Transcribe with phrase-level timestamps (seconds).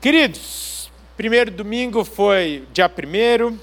[0.00, 3.58] Queridos, primeiro domingo foi dia primeiro.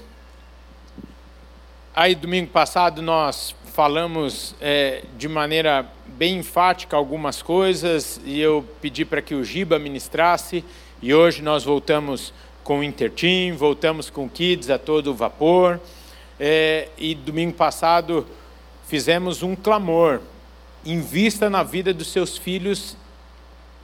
[1.94, 9.02] Aí, domingo passado, nós falamos é, de maneira bem enfática algumas coisas e eu pedi
[9.02, 10.62] para que o Giba ministrasse.
[11.00, 15.80] E hoje nós voltamos com o Interteam, voltamos com o Kids a todo vapor.
[16.38, 18.26] É, e domingo passado
[18.86, 20.20] fizemos um clamor:
[20.84, 22.94] invista na vida dos seus filhos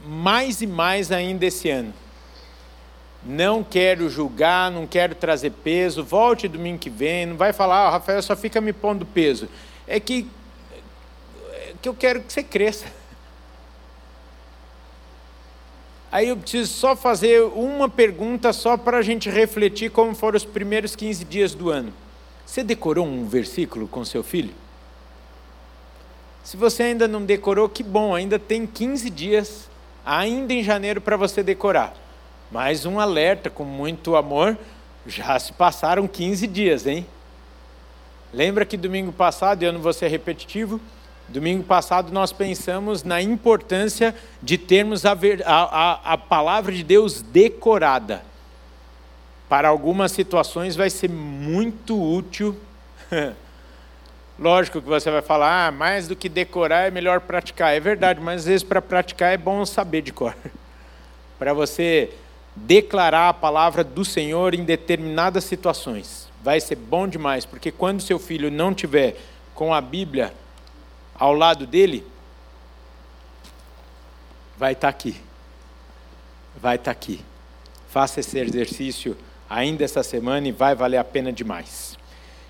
[0.05, 1.95] mais e mais ainda esse ano
[3.25, 7.91] não quero julgar, não quero trazer peso, volte domingo que vem, não vai falar, ah,
[7.91, 9.49] Rafael só fica me pondo peso.
[9.87, 10.27] É que,
[11.53, 12.87] é que eu quero que você cresça.
[16.11, 20.45] Aí eu preciso só fazer uma pergunta só para a gente refletir como foram os
[20.45, 21.93] primeiros 15 dias do ano.
[22.45, 24.53] Você decorou um versículo com seu filho?
[26.45, 29.71] Se você ainda não decorou, que bom, ainda tem 15 dias,
[30.05, 32.02] ainda em janeiro, para você decorar.
[32.53, 34.59] Mais um alerta com muito amor.
[35.07, 37.07] Já se passaram 15 dias, hein?
[38.31, 40.79] Lembra que domingo passado, eu não vou ser repetitivo,
[41.29, 46.85] domingo passado nós pensamos na importância de termos a, ver, a, a, a palavra de
[46.85, 48.23] Deus decorada.
[49.49, 52.55] Para algumas situações vai ser muito útil.
[54.39, 57.75] Lógico que você vai falar, ah, mais do que decorar é melhor praticar.
[57.75, 60.37] É verdade, mas às vezes para praticar é bom saber de cor.
[61.39, 62.13] para você
[62.55, 66.29] declarar a palavra do Senhor em determinadas situações.
[66.43, 69.17] Vai ser bom demais, porque quando seu filho não tiver
[69.55, 70.35] com a Bíblia
[71.15, 72.05] ao lado dele,
[74.57, 75.17] vai estar tá aqui.
[76.57, 77.21] Vai estar tá aqui.
[77.89, 79.17] Faça esse exercício
[79.49, 81.97] ainda essa semana e vai valer a pena demais.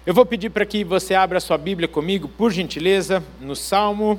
[0.04, 4.18] Eu vou pedir para que você abra sua Bíblia comigo, por gentileza, no Salmo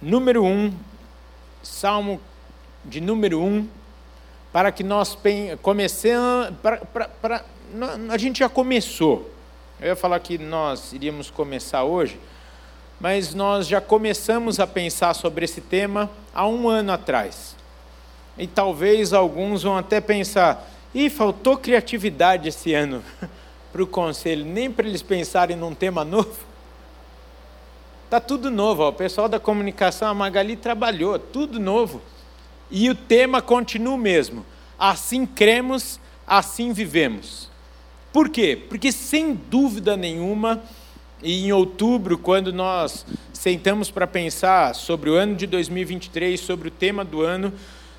[0.00, 0.72] número 1,
[1.62, 2.20] Salmo
[2.88, 3.68] de número um,
[4.52, 5.16] para que nós
[5.62, 6.50] comecemos.
[6.62, 7.44] Para, para, para,
[8.10, 9.30] a gente já começou.
[9.80, 12.18] Eu ia falar que nós iríamos começar hoje,
[12.98, 17.54] mas nós já começamos a pensar sobre esse tema há um ano atrás.
[18.36, 23.04] E talvez alguns vão até pensar: ih, faltou criatividade esse ano
[23.70, 26.48] para o conselho, nem para eles pensarem num tema novo.
[28.04, 28.88] Está tudo novo, ó.
[28.88, 32.00] o pessoal da comunicação, a Magali trabalhou, tudo novo.
[32.70, 34.44] E o tema continua o mesmo.
[34.78, 37.48] Assim cremos, assim vivemos.
[38.12, 38.60] Por quê?
[38.68, 40.62] Porque sem dúvida nenhuma,
[41.22, 46.70] e em outubro, quando nós sentamos para pensar sobre o ano de 2023, sobre o
[46.70, 47.52] tema do ano,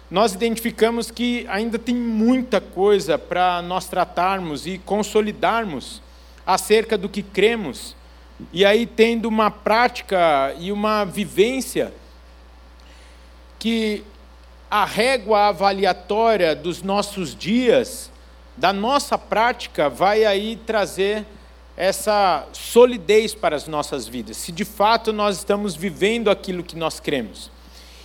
[0.10, 6.02] nós identificamos que ainda tem muita coisa para nós tratarmos e consolidarmos
[6.46, 7.96] acerca do que cremos.
[8.54, 11.94] E aí, tendo uma prática e uma vivência
[13.60, 14.04] que
[14.70, 18.12] a régua avaliatória dos nossos dias,
[18.56, 21.26] da nossa prática, vai aí trazer
[21.76, 27.00] essa solidez para as nossas vidas, se de fato nós estamos vivendo aquilo que nós
[27.00, 27.50] cremos.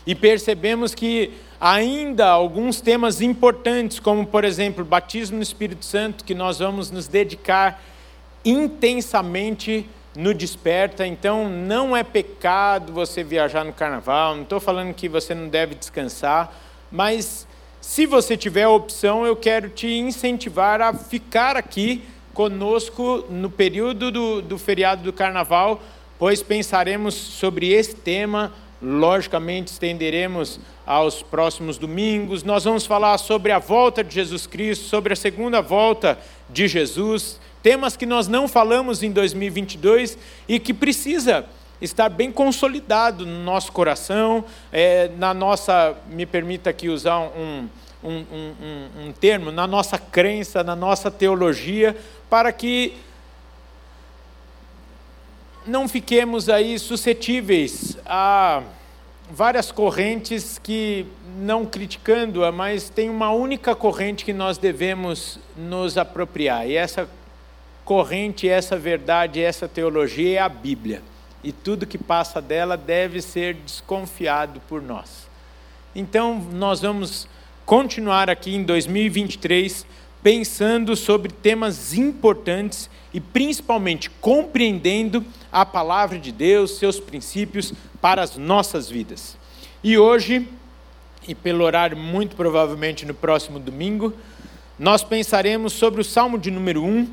[0.07, 6.35] E percebemos que ainda alguns temas importantes, como por exemplo, batismo no Espírito Santo, que
[6.35, 7.83] nós vamos nos dedicar
[8.45, 15.09] intensamente no desperta, então não é pecado você viajar no carnaval, não estou falando que
[15.09, 16.53] você não deve descansar,
[16.91, 17.47] mas
[17.81, 22.03] se você tiver a opção, eu quero te incentivar a ficar aqui
[22.33, 25.83] conosco no período do, do feriado do carnaval,
[26.19, 32.43] pois pensaremos sobre esse tema, logicamente estenderemos aos próximos domingos.
[32.43, 37.41] Nós vamos falar sobre a volta de Jesus Cristo, sobre a segunda volta de Jesus
[37.65, 41.47] temas que nós não falamos em 2022 e que precisa
[41.81, 47.67] estar bem consolidado no nosso coração, é, na nossa, me permita aqui usar um,
[48.05, 51.97] um, um, um termo, na nossa crença, na nossa teologia,
[52.29, 52.95] para que
[55.67, 58.63] não fiquemos aí suscetíveis a
[59.31, 61.07] várias correntes que,
[61.39, 67.09] não criticando-a, mas tem uma única corrente que nós devemos nos apropriar, e essa
[67.85, 71.03] corrente, essa verdade, essa teologia é a Bíblia.
[71.43, 75.29] E tudo que passa dela deve ser desconfiado por nós.
[75.95, 77.29] Então, nós vamos
[77.67, 79.87] continuar aqui em 2023
[80.23, 85.23] pensando sobre temas importantes e principalmente compreendendo
[85.53, 89.37] a palavra de Deus, seus princípios para as nossas vidas.
[89.85, 90.49] E hoje,
[91.29, 94.15] e pelo horário muito provavelmente no próximo domingo,
[94.79, 97.07] nós pensaremos sobre o Salmo de número 1,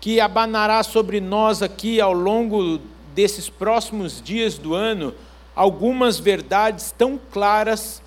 [0.00, 2.80] que abanará sobre nós aqui ao longo
[3.14, 5.14] desses próximos dias do ano
[5.54, 8.02] algumas verdades tão claras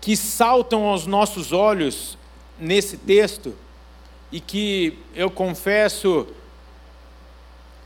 [0.00, 2.18] que saltam aos nossos olhos
[2.58, 3.54] nesse texto
[4.30, 6.26] e que eu confesso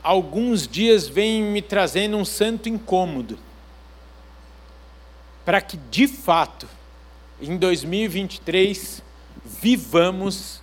[0.03, 3.39] alguns dias vem me trazendo um santo incômodo
[5.45, 6.67] para que de fato
[7.41, 9.01] em 2023
[9.45, 10.61] vivamos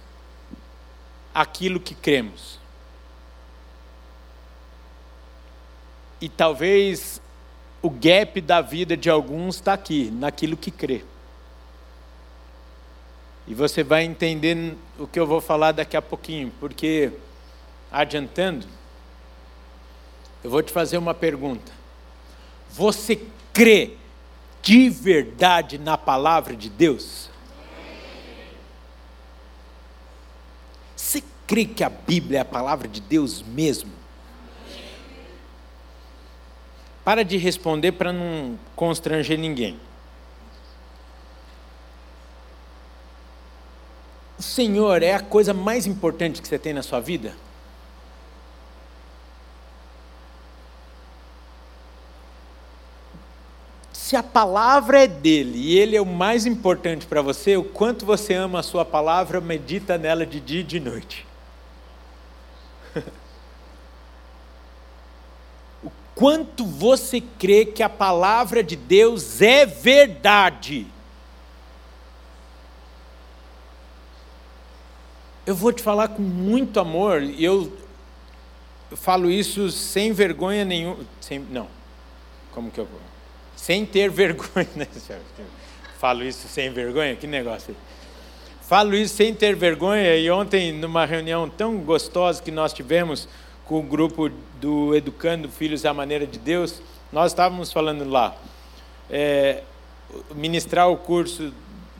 [1.36, 2.58] aquilo que cremos.
[6.18, 7.20] E talvez
[7.82, 11.04] o gap da vida de alguns está aqui, naquilo que crê.
[13.46, 17.12] E você vai entender o que eu vou falar daqui a pouquinho, porque,
[17.92, 18.66] adiantando,
[20.42, 21.70] eu vou te fazer uma pergunta.
[22.70, 23.20] Você
[23.52, 23.92] crê
[24.62, 27.28] de verdade na palavra de Deus?
[30.96, 33.90] Você crê que a Bíblia é a palavra de Deus mesmo?
[37.04, 39.78] Para de responder para não constranger ninguém.
[44.38, 47.34] O Senhor é a coisa mais importante que você tem na sua vida?
[53.92, 58.06] Se a palavra é dele e ele é o mais importante para você, o quanto
[58.06, 61.25] você ama a sua palavra, medita nela de dia e de noite.
[66.16, 70.86] Quanto você crê que a palavra de Deus é verdade.
[75.44, 77.70] Eu vou te falar com muito amor, e eu,
[78.90, 81.04] eu falo isso sem vergonha nenhuma.
[81.20, 81.68] Sem, não,
[82.50, 83.00] como que eu vou?
[83.54, 84.68] Sem ter vergonha.
[84.74, 84.88] Né?
[85.98, 87.14] Falo isso sem vergonha?
[87.14, 87.76] Que negócio.
[88.62, 93.28] Falo isso sem ter vergonha, e ontem, numa reunião tão gostosa que nós tivemos,
[93.66, 94.30] com o grupo
[94.60, 96.80] do Educando Filhos à Maneira de Deus,
[97.12, 98.36] nós estávamos falando lá,
[99.10, 99.64] é,
[100.34, 101.52] ministrar o curso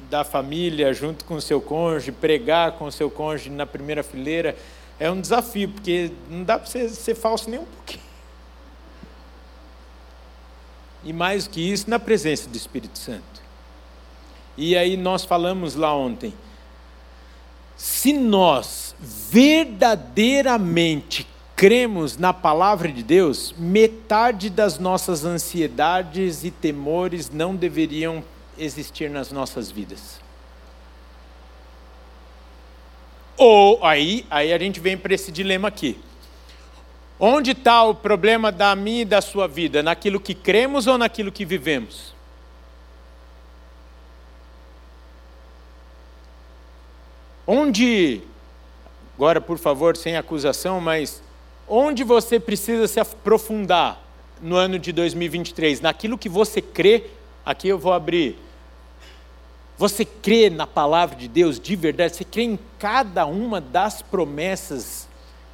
[0.09, 4.57] da família junto com o seu cônjuge, pregar com o seu cônjuge na primeira fileira,
[4.99, 8.07] é um desafio, porque não dá para você ser falso nem um pouquinho.
[11.03, 13.45] E mais que isso, na presença do Espírito Santo.
[14.57, 16.33] E aí nós falamos lá ontem,
[17.77, 21.27] se nós verdadeiramente
[21.57, 28.23] cremos na palavra de Deus, metade das nossas ansiedades e temores não deveriam
[28.59, 30.21] existir nas nossas vidas.
[33.39, 35.99] Ou aí, aí a gente vem para esse dilema aqui.
[37.19, 39.83] Onde está o problema da minha e da sua vida?
[39.83, 42.15] Naquilo que cremos ou naquilo que vivemos?
[47.47, 48.21] Onde,
[49.15, 51.23] agora por favor, sem acusação, mas
[51.69, 54.01] Onde você precisa se aprofundar
[54.41, 55.81] no ano de 2023?
[55.81, 57.07] Naquilo que você crê,
[57.45, 58.39] aqui eu vou abrir.
[59.77, 62.17] Você crê na palavra de Deus de verdade?
[62.17, 65.09] Você crê em cada uma das promessas,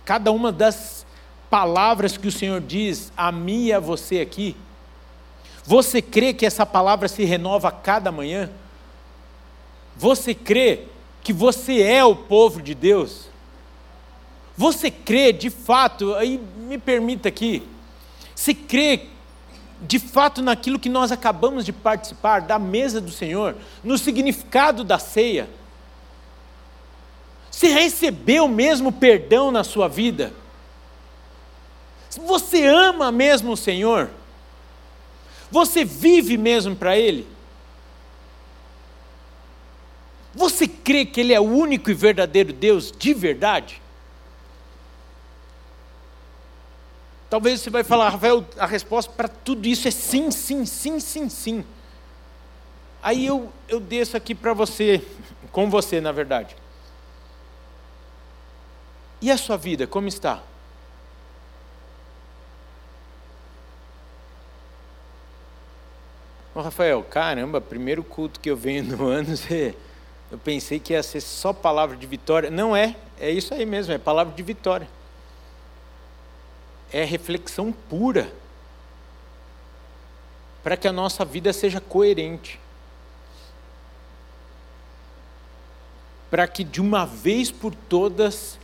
[0.05, 1.07] cada uma das
[1.49, 4.55] palavras que o Senhor diz a mim e a você aqui?
[5.65, 8.51] Você crê que essa palavra se renova cada manhã?
[9.97, 10.81] Você crê
[11.23, 13.32] que você é o povo de Deus?
[14.57, 17.63] Você crê de fato, aí me permita aqui,
[18.35, 19.07] se crê
[19.81, 24.99] de fato naquilo que nós acabamos de participar da mesa do Senhor, no significado da
[24.99, 25.49] ceia?
[27.51, 30.33] Você recebeu mesmo perdão na sua vida?
[32.11, 34.11] Você ama mesmo o Senhor?
[35.51, 37.27] Você vive mesmo para Ele?
[40.35, 43.83] Você crê que Ele é o único e verdadeiro Deus de verdade?
[47.33, 51.31] Talvez você vai falar, Rafael, a resposta para tudo isso é sim, sim, sim, sim,
[51.31, 51.65] sim.
[53.03, 55.03] Aí eu, eu desço aqui para você,
[55.51, 56.55] com você, na verdade.
[59.19, 60.43] E a sua vida, como está?
[66.55, 69.33] Ô Rafael, caramba, primeiro culto que eu venho no ano,
[70.31, 72.51] eu pensei que ia ser só palavra de vitória.
[72.51, 74.87] Não é, é isso aí mesmo, é palavra de vitória
[76.93, 78.33] é reflexão pura
[80.63, 82.61] para que a nossa vida seja coerente.
[86.31, 88.59] Para que de uma vez por todas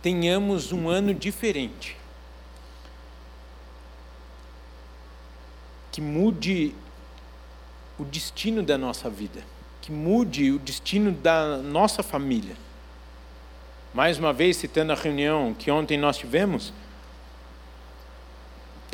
[0.00, 1.96] tenhamos um ano diferente.
[5.90, 6.74] Que mude
[7.98, 9.42] o destino da nossa vida,
[9.80, 12.56] que mude o destino da nossa família.
[13.92, 16.72] Mais uma vez, citando a reunião que ontem nós tivemos,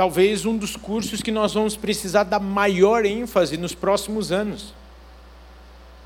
[0.01, 4.73] talvez um dos cursos que nós vamos precisar dar maior ênfase nos próximos anos.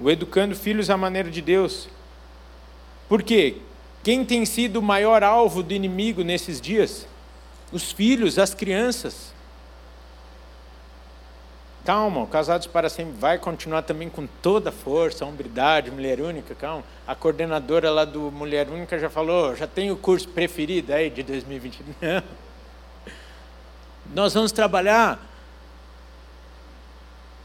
[0.00, 1.88] o educando filhos à maneira de Deus.
[3.08, 3.58] Por quê?
[4.02, 7.06] Quem tem sido o maior alvo do inimigo nesses dias?
[7.70, 9.32] Os filhos, as crianças.
[11.84, 16.82] Calma, Casados para Sempre vai continuar também com toda a força, hombridade, Mulher Única, calma.
[17.06, 21.22] A coordenadora lá do Mulher Única já falou, já tem o curso preferido aí de
[21.22, 21.84] 2020.
[22.02, 22.43] Não.
[24.14, 25.20] Nós vamos trabalhar,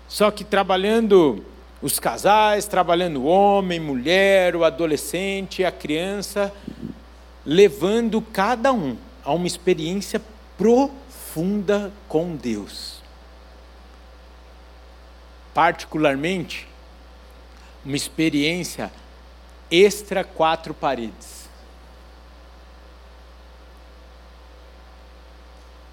[0.07, 1.43] só que trabalhando
[1.81, 6.53] os casais, trabalhando o homem, mulher, o adolescente, a criança,
[7.45, 8.95] levando cada um
[9.25, 10.21] a uma experiência
[10.57, 12.99] profunda com Deus
[15.59, 16.67] particularmente,
[17.83, 18.89] uma experiência
[19.69, 21.38] extra quatro paredes.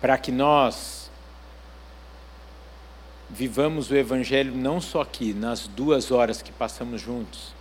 [0.06, 1.10] Para que nós
[3.28, 7.52] vivamos o Evangelho não só aqui, nas duas horas que passamos juntos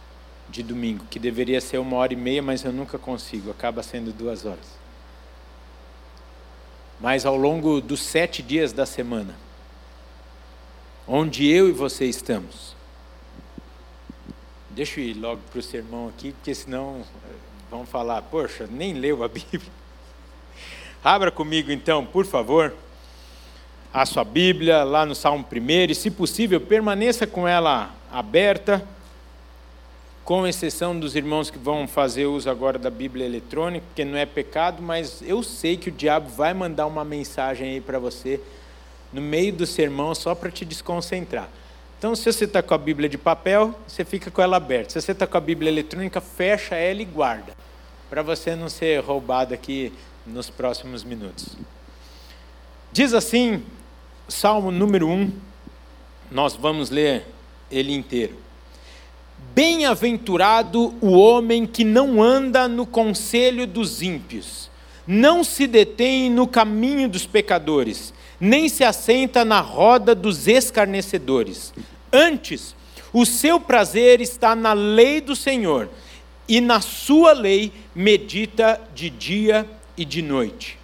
[0.47, 4.13] de domingo, que deveria ser uma hora e meia, mas eu nunca consigo, acaba sendo
[4.13, 4.77] duas horas.
[7.01, 9.33] Mas ao longo dos sete dias da semana,
[11.07, 12.75] onde eu e você estamos.
[14.69, 17.03] Deixa eu ir logo para o sermão aqui, porque senão
[17.71, 19.85] vão falar, poxa, nem leu a Bíblia.
[21.05, 22.74] Abra comigo então, por favor,
[23.93, 28.83] a sua Bíblia lá no Salmo 1 e, se possível, permaneça com ela aberta,
[30.24, 34.25] com exceção dos irmãos que vão fazer uso agora da Bíblia eletrônica, porque não é
[34.25, 38.41] pecado, mas eu sei que o diabo vai mandar uma mensagem aí para você
[39.13, 41.47] no meio do sermão só para te desconcentrar.
[42.00, 44.89] Então, se você está com a Bíblia de papel, você fica com ela aberta.
[44.89, 47.53] Se você está com a Bíblia eletrônica, fecha ela e guarda,
[48.09, 49.93] para você não ser roubado aqui
[50.25, 51.58] nos próximos minutos.
[52.91, 53.63] Diz assim,
[54.27, 55.32] Salmo número 1,
[56.32, 57.27] nós vamos ler
[57.70, 58.36] ele inteiro.
[59.53, 64.70] Bem-aventurado o homem que não anda no conselho dos ímpios,
[65.05, 71.74] não se detém no caminho dos pecadores, nem se assenta na roda dos escarnecedores.
[72.12, 72.75] Antes,
[73.13, 75.89] o seu prazer está na lei do Senhor,
[76.48, 80.77] e na sua lei medita de dia e de noite.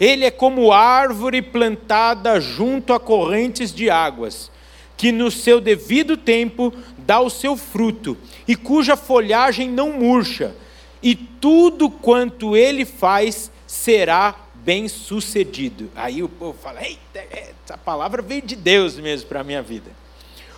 [0.00, 4.50] Ele é como árvore plantada junto a correntes de águas,
[4.96, 10.54] que no seu devido tempo dá o seu fruto, e cuja folhagem não murcha,
[11.02, 15.90] e tudo quanto ele faz será bem sucedido.
[15.94, 19.90] Aí o povo fala: Eita, essa palavra veio de Deus mesmo para a minha vida.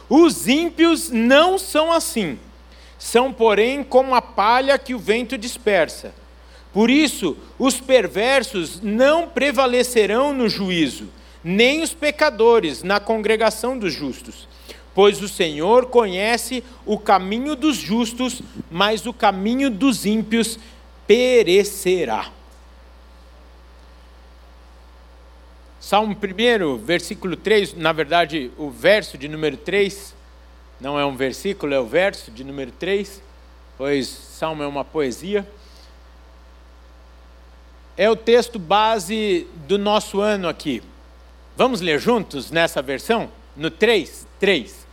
[0.09, 2.39] Os ímpios não são assim,
[2.99, 6.15] são, porém, como a palha que o vento dispersa.
[6.75, 11.09] Por isso, os perversos não prevalecerão no juízo,
[11.43, 14.49] nem os pecadores na congregação dos justos.
[14.93, 20.59] Pois o Senhor conhece o caminho dos justos, mas o caminho dos ímpios
[21.07, 22.29] perecerá.
[25.79, 30.13] Salmo 1, versículo 3, na verdade, o verso de número 3,
[30.81, 33.23] não é um versículo, é o verso de número 3,
[33.79, 35.47] pois Salmo é uma poesia.
[37.97, 40.83] É o texto base do nosso ano aqui.
[41.57, 43.31] Vamos ler juntos nessa versão?
[43.57, 44.87] No 3, 3.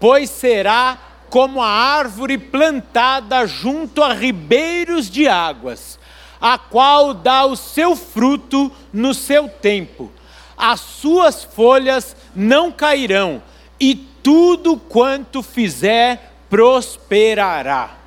[0.00, 0.98] Pois será
[1.28, 5.98] como a árvore plantada junto a ribeiros de águas,
[6.40, 10.10] a qual dá o seu fruto no seu tempo.
[10.56, 13.42] As suas folhas não cairão,
[13.78, 18.01] e tudo quanto fizer prosperará.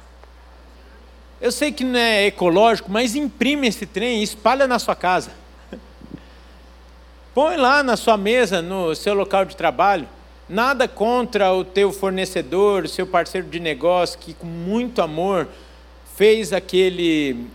[1.42, 5.32] Eu sei que não é ecológico, mas imprime esse trem e espalha na sua casa.
[7.34, 10.08] Põe lá na sua mesa, no seu local de trabalho.
[10.48, 15.48] Nada contra o teu fornecedor, o seu parceiro de negócio, que com muito amor
[16.16, 17.48] fez aquele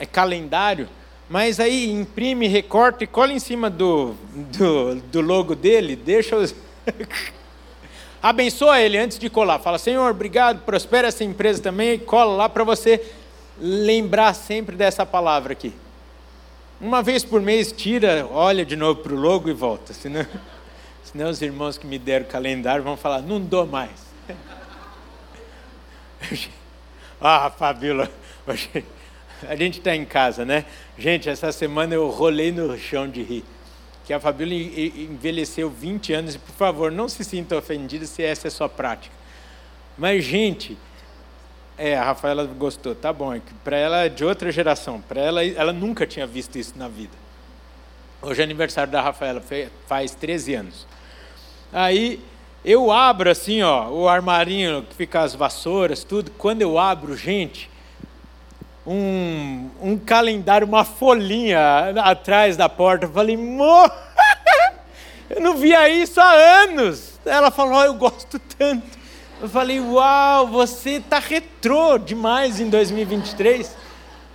[0.00, 0.88] é, calendário,
[1.28, 4.14] mas aí imprime, recorta e cola em cima do,
[4.58, 6.54] do, do logo dele, deixa os.
[8.20, 9.60] Abençoa ele antes de colar.
[9.60, 13.00] Fala, Senhor, obrigado, prospera essa empresa também cola lá para você
[13.60, 15.72] lembrar sempre dessa palavra aqui.
[16.80, 19.92] Uma vez por mês, tira, olha de novo para o logo e volta.
[19.92, 20.24] Senão,
[21.02, 24.08] senão os irmãos que me deram o calendário vão falar, não dou mais.
[27.20, 28.08] ah, Fabíola,
[29.48, 30.64] a gente está em casa, né?
[30.96, 33.44] Gente, essa semana eu rolei no chão de rir.
[34.04, 38.46] Que a Fabíola envelheceu 20 anos e, por favor, não se sinta ofendida se essa
[38.46, 39.14] é a sua prática.
[39.98, 40.78] Mas, gente,
[41.78, 45.44] é, a Rafaela gostou, tá bom, é para ela é de outra geração, para ela,
[45.44, 47.16] ela nunca tinha visto isso na vida.
[48.20, 49.42] Hoje é aniversário da Rafaela,
[49.86, 50.86] faz 13 anos.
[51.72, 52.20] Aí
[52.64, 56.30] Eu abro assim, ó, o armarinho que fica as vassouras, tudo.
[56.32, 57.70] Quando eu abro, gente,
[58.86, 61.60] um, um calendário, uma folhinha
[62.02, 63.06] atrás da porta.
[63.06, 63.90] Eu falei, mo,
[65.30, 67.20] eu não via isso há anos.
[67.24, 68.97] Ela falou, oh, eu gosto tanto.
[69.40, 73.76] Eu falei, uau, você está retrô demais em 2023.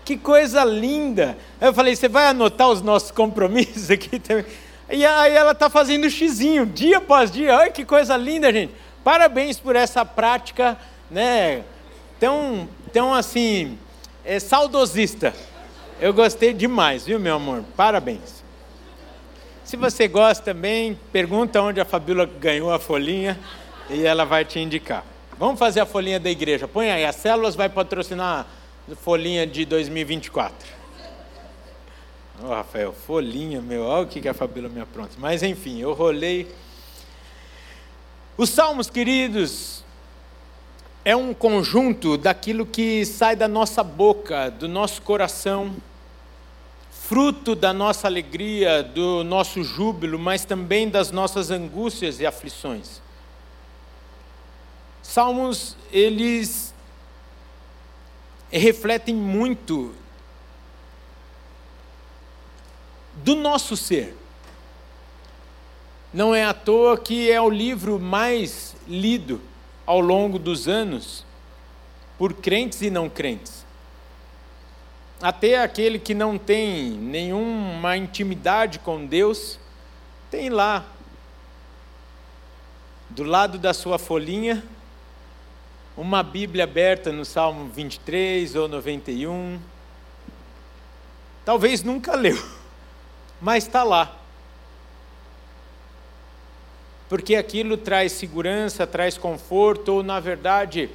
[0.06, 1.38] Que coisa linda.
[1.60, 4.46] Eu falei, você vai anotar os nossos compromissos aqui também?
[4.90, 7.54] E aí ela está fazendo xizinho, dia após dia.
[7.54, 8.74] Olha que coisa linda, gente.
[9.04, 10.78] Parabéns por essa prática,
[11.12, 11.64] né?
[12.18, 13.78] Tão, tão assim,
[14.24, 15.34] é, saudosista.
[16.00, 17.66] Eu gostei demais, viu, meu amor?
[17.76, 18.42] Parabéns.
[19.66, 23.38] Se você gosta também, pergunta onde a Fabíola ganhou a folhinha
[23.90, 25.04] e ela vai te indicar.
[25.38, 26.68] Vamos fazer a folhinha da igreja.
[26.68, 28.48] Põe aí, as células vai patrocinar
[28.92, 30.56] a folhinha de 2024.
[32.42, 35.14] Ô, oh, Rafael, folhinha, meu, olha o que a Fabíola me apronta.
[35.18, 36.48] Mas enfim, eu rolei.
[38.36, 39.84] Os salmos, queridos,
[41.06, 45.76] é um conjunto daquilo que sai da nossa boca, do nosso coração,
[46.90, 53.03] fruto da nossa alegria, do nosso júbilo, mas também das nossas angústias e aflições.
[55.04, 56.74] Salmos, eles
[58.50, 59.94] refletem muito
[63.16, 64.16] do nosso ser.
[66.14, 69.42] Não é à toa que é o livro mais lido
[69.86, 71.26] ao longo dos anos
[72.18, 73.66] por crentes e não crentes.
[75.22, 79.60] Até aquele que não tem nenhuma intimidade com Deus,
[80.30, 80.86] tem lá,
[83.10, 84.64] do lado da sua folhinha,
[85.96, 89.60] uma Bíblia aberta no Salmo 23 ou 91.
[91.46, 92.64] Talvez nunca leu
[93.44, 94.16] mas está lá.
[97.10, 100.90] Porque aquilo traz segurança, traz conforto, ou na verdade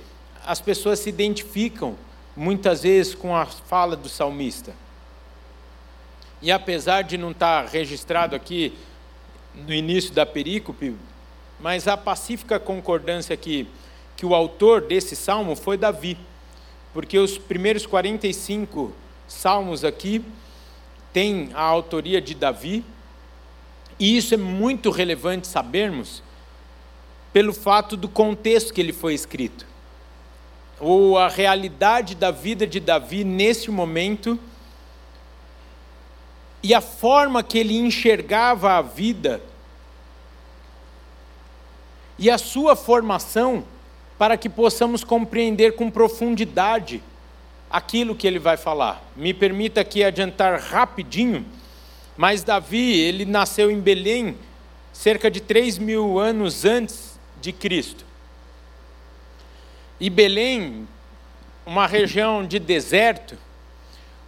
[0.46, 1.94] as pessoas se identificam
[2.34, 4.72] muitas vezes com a fala do salmista.
[6.40, 8.72] E apesar de não estar tá registrado aqui
[9.54, 10.96] no início da perícope,
[11.60, 13.68] mas a pacífica concordância que,
[14.18, 16.18] que o autor desse salmo foi Davi,
[16.92, 18.92] porque os primeiros 45
[19.28, 20.24] salmos aqui
[21.12, 22.84] tem a autoria de Davi,
[23.96, 26.20] e isso é muito relevante sabermos
[27.32, 29.64] pelo fato do contexto que ele foi escrito,
[30.80, 34.36] ou a realidade da vida de Davi nesse momento
[36.60, 39.40] e a forma que ele enxergava a vida
[42.18, 43.64] e a sua formação
[44.18, 47.00] para que possamos compreender com profundidade
[47.70, 49.02] aquilo que ele vai falar.
[49.16, 51.46] Me permita aqui adiantar rapidinho,
[52.16, 54.36] mas Davi, ele nasceu em Belém
[54.92, 58.04] cerca de 3 mil anos antes de Cristo.
[60.00, 60.88] E Belém,
[61.64, 63.36] uma região de deserto,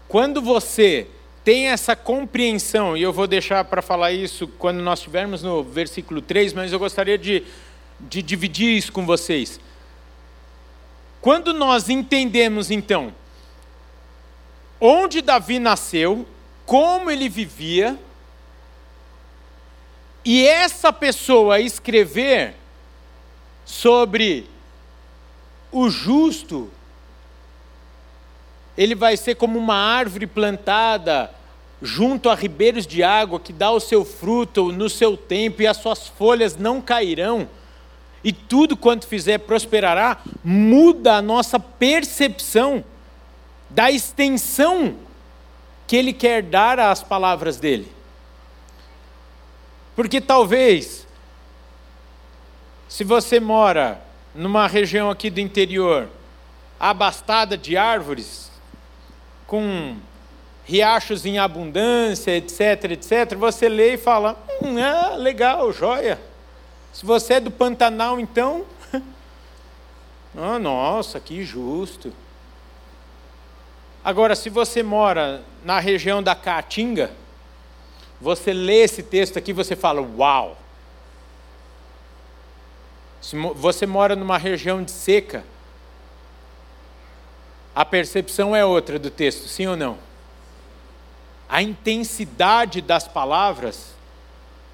[0.06, 1.08] quando você
[1.42, 6.20] tem essa compreensão, e eu vou deixar para falar isso quando nós estivermos no versículo
[6.20, 7.42] 3, mas eu gostaria de,
[7.98, 9.58] de dividir isso com vocês.
[11.20, 13.14] Quando nós entendemos, então,
[14.80, 16.26] onde Davi nasceu,
[16.64, 17.98] como ele vivia,
[20.24, 22.54] e essa pessoa escrever
[23.64, 24.48] sobre
[25.70, 26.70] o justo,
[28.76, 31.30] ele vai ser como uma árvore plantada
[31.82, 35.76] junto a ribeiros de água, que dá o seu fruto no seu tempo, e as
[35.76, 37.48] suas folhas não cairão,
[38.22, 42.84] e tudo quanto fizer prosperará, muda a nossa percepção
[43.68, 44.96] da extensão
[45.86, 47.90] que ele quer dar às palavras dele.
[49.96, 51.06] Porque talvez,
[52.88, 54.00] se você mora
[54.34, 56.08] numa região aqui do interior,
[56.78, 58.50] abastada de árvores,
[59.46, 59.96] com
[60.64, 66.29] riachos em abundância, etc, etc, você lê e fala: hum, ah, legal, joia.
[66.92, 68.64] Se você é do Pantanal, então.
[70.36, 72.12] ah, nossa, que justo.
[74.02, 77.10] Agora, se você mora na região da Caatinga,
[78.20, 80.56] você lê esse texto aqui, você fala: "Uau!".
[83.20, 85.44] Se você mora numa região de seca,
[87.74, 89.98] a percepção é outra do texto, sim ou não?
[91.48, 93.94] A intensidade das palavras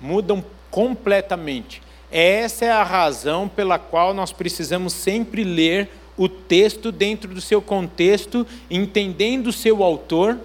[0.01, 1.83] mudam completamente.
[2.11, 7.61] Essa é a razão pela qual nós precisamos sempre ler o texto dentro do seu
[7.61, 10.39] contexto, entendendo o seu autor,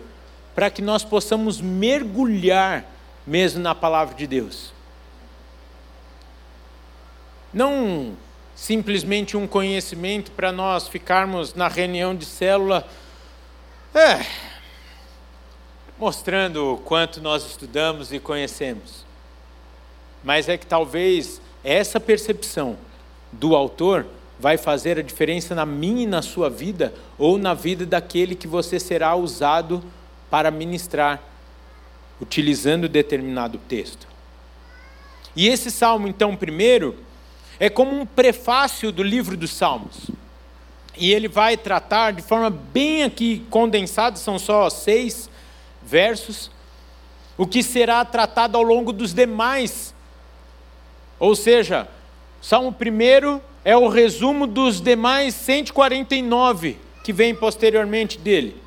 [0.53, 2.85] para que nós possamos mergulhar
[3.25, 4.73] mesmo na palavra de Deus.
[7.53, 8.15] não
[8.55, 12.87] simplesmente um conhecimento para nós ficarmos na reunião de célula,
[13.93, 14.25] é,
[15.97, 19.05] mostrando o quanto nós estudamos e conhecemos.
[20.23, 22.77] Mas é que talvez essa percepção
[23.31, 24.05] do autor
[24.39, 28.47] vai fazer a diferença na minha e na sua vida, ou na vida daquele que
[28.47, 29.83] você será usado
[30.29, 31.21] para ministrar,
[32.19, 34.07] utilizando determinado texto.
[35.35, 36.97] E esse salmo, então, primeiro,
[37.59, 40.09] é como um prefácio do livro dos Salmos.
[40.97, 45.29] E ele vai tratar de forma bem aqui condensada, são só seis
[45.83, 46.51] versos,
[47.37, 49.93] o que será tratado ao longo dos demais.
[51.21, 51.87] Ou seja,
[52.41, 58.61] Salmo primeiro é o resumo dos demais 149 que vem posteriormente dele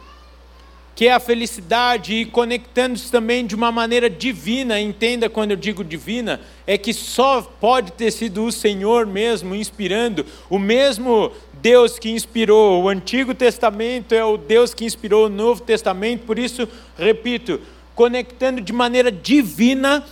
[0.94, 5.82] que é a felicidade e conectando-se também de uma maneira divina, entenda quando eu digo
[5.82, 12.10] divina, é que só pode ter sido o Senhor mesmo inspirando, o mesmo Deus que
[12.10, 17.60] inspirou o Antigo Testamento é o Deus que inspirou o Novo Testamento, por isso, repito,
[17.94, 20.04] conectando de maneira divina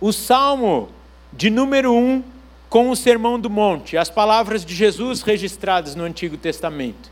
[0.00, 0.88] o Salmo
[1.32, 2.22] de número 1
[2.68, 7.10] com o Sermão do Monte, as palavras de Jesus registradas no Antigo Testamento.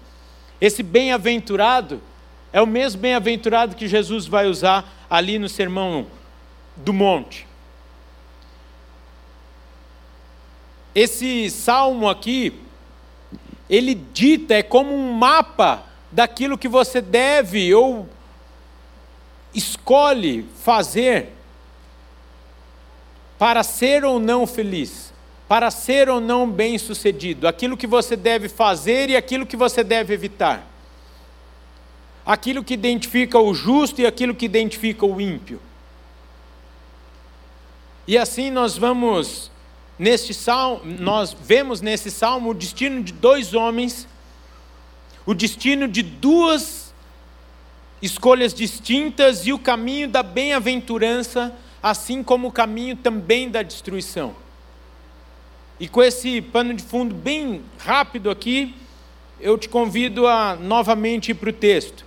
[0.61, 2.00] Esse bem-aventurado
[2.52, 6.07] é o mesmo bem-aventurado que Jesus vai usar ali no Sermão
[6.76, 7.46] do Monte.
[10.94, 12.52] Esse salmo aqui,
[13.68, 18.09] ele dita, é como um mapa daquilo que você deve ou
[19.54, 21.38] escolhe fazer
[23.38, 25.12] para ser ou não feliz,
[25.48, 30.12] para ser ou não bem-sucedido, aquilo que você deve fazer e aquilo que você deve
[30.12, 30.66] evitar
[32.29, 35.59] aquilo que identifica o justo e aquilo que identifica o ímpio.
[38.07, 39.51] E assim nós vamos
[39.98, 44.07] neste salmo, nós vemos nesse salmo o destino de dois homens,
[45.24, 46.92] o destino de duas
[48.03, 51.57] escolhas distintas e o caminho da bem-aventurança,
[51.90, 54.35] assim como o caminho também da destruição.
[55.81, 58.74] E com esse pano de fundo bem rápido aqui,
[59.40, 62.05] eu te convido a novamente ir para o texto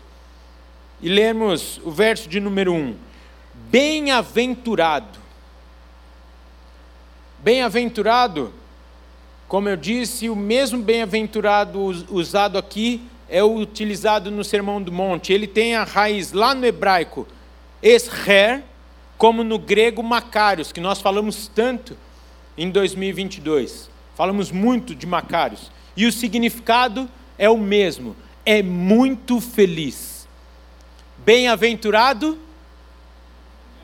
[1.01, 2.95] e lermos o verso de número 1.
[3.69, 5.19] Bem-aventurado.
[7.39, 8.53] Bem-aventurado,
[9.47, 15.31] como eu disse, o mesmo bem-aventurado usado aqui é o utilizado no Sermão do Monte.
[15.31, 17.25] Ele tem a raiz lá no hebraico,
[17.81, 18.63] esher,
[19.21, 21.95] como no grego macários, que nós falamos tanto
[22.57, 23.87] em 2022.
[24.15, 25.71] Falamos muito de macários.
[25.95, 27.07] E o significado
[27.37, 30.27] é o mesmo, é muito feliz.
[31.19, 32.35] Bem-aventurado,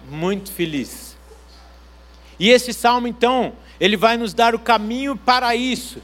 [0.10, 1.16] muito feliz.
[2.40, 6.02] E esse salmo, então, ele vai nos dar o caminho para isso.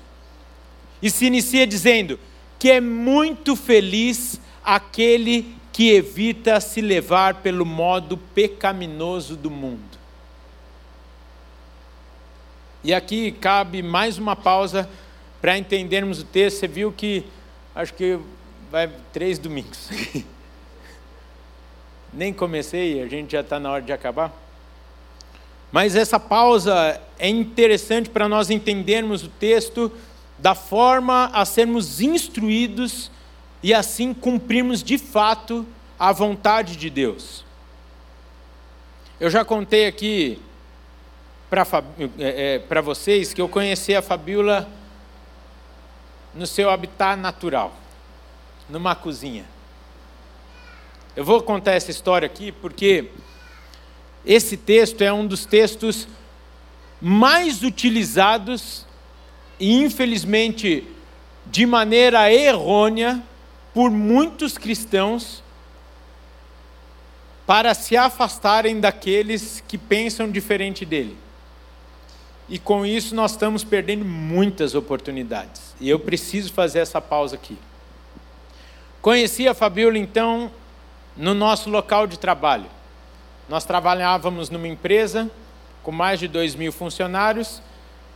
[1.01, 2.19] E se inicia dizendo
[2.59, 9.97] que é muito feliz aquele que evita se levar pelo modo pecaminoso do mundo.
[12.83, 14.87] E aqui cabe mais uma pausa
[15.41, 16.59] para entendermos o texto.
[16.59, 17.25] Você viu que
[17.73, 18.19] acho que
[18.69, 19.89] vai três domingos.
[22.13, 24.31] nem comecei, a gente já está na hora de acabar.
[25.71, 29.91] Mas essa pausa é interessante para nós entendermos o texto
[30.37, 33.09] da forma a sermos instruídos
[33.63, 35.65] e assim cumprirmos de fato
[35.97, 37.45] a vontade de Deus.
[39.17, 40.37] Eu já contei aqui
[41.49, 41.65] para
[42.19, 44.69] é, é, vocês que eu conheci a Fabiola
[46.35, 47.73] no seu habitat natural,
[48.67, 49.45] numa cozinha.
[51.15, 53.11] Eu vou contar essa história aqui porque
[54.25, 56.07] esse texto é um dos textos
[56.99, 58.85] mais utilizados
[59.59, 60.85] e, infelizmente,
[61.45, 63.23] de maneira errônea
[63.73, 65.43] por muitos cristãos
[67.45, 71.17] para se afastarem daqueles que pensam diferente dele.
[72.47, 75.75] E com isso nós estamos perdendo muitas oportunidades.
[75.79, 77.57] E eu preciso fazer essa pausa aqui.
[79.01, 80.51] Conheci a Fabiola então
[81.17, 82.67] no nosso local de trabalho.
[83.49, 85.29] Nós trabalhávamos numa empresa
[85.81, 87.61] com mais de 2 mil funcionários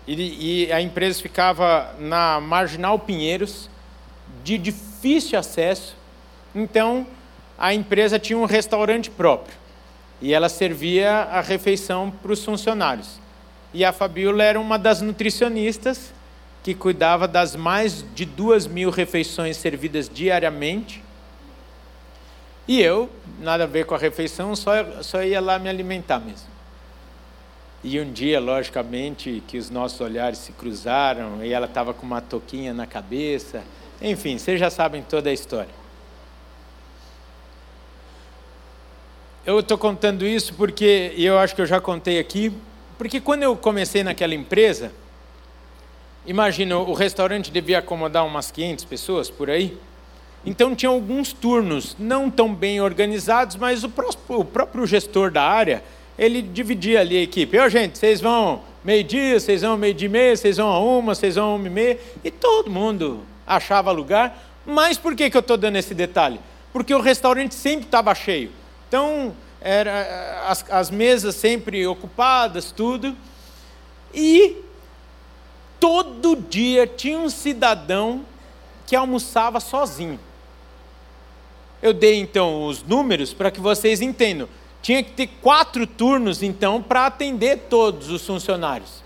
[0.08, 3.70] e, e a empresa ficava na Marginal Pinheiros,
[4.48, 5.94] de difícil acesso.
[6.56, 7.06] Então,
[7.58, 9.54] a empresa tinha um restaurante próprio
[10.22, 13.20] e ela servia a refeição para os funcionários.
[13.74, 16.14] E a Fabiola era uma das nutricionistas
[16.64, 21.04] que cuidava das mais de duas mil refeições servidas diariamente
[22.66, 26.48] e eu, nada a ver com a refeição, só, só ia lá me alimentar mesmo.
[27.84, 32.20] E um dia, logicamente, que os nossos olhares se cruzaram e ela estava com uma
[32.20, 33.64] toquinha na cabeça.
[34.02, 35.76] Enfim, vocês já sabem toda a história.
[39.46, 42.52] Eu estou contando isso porque, e eu acho que eu já contei aqui,
[42.98, 44.92] porque quando eu comecei naquela empresa,
[46.26, 49.78] imagina, o restaurante devia acomodar umas 500 pessoas por aí.
[50.46, 55.44] Então tinha alguns turnos não tão bem organizados, mas o, próprio, o próprio gestor da
[55.44, 55.84] área,
[56.20, 57.58] ele dividia ali a equipe.
[57.58, 61.36] Ô gente, vocês vão meio-dia, vocês vão meio-dia e meia, vocês vão a uma, vocês
[61.36, 62.00] vão a uma e meia.
[62.24, 64.38] E todo mundo achava lugar.
[64.66, 66.40] Mas por que, que eu estou dando esse detalhe?
[66.74, 68.52] Porque o restaurante sempre estava cheio.
[68.88, 73.16] Então, era, as, as mesas sempre ocupadas, tudo.
[74.14, 74.58] E
[75.80, 78.26] todo dia tinha um cidadão
[78.86, 80.20] que almoçava sozinho.
[81.82, 84.48] Eu dei então os números para que vocês entendam.
[84.82, 89.04] Tinha que ter quatro turnos então para atender todos os funcionários.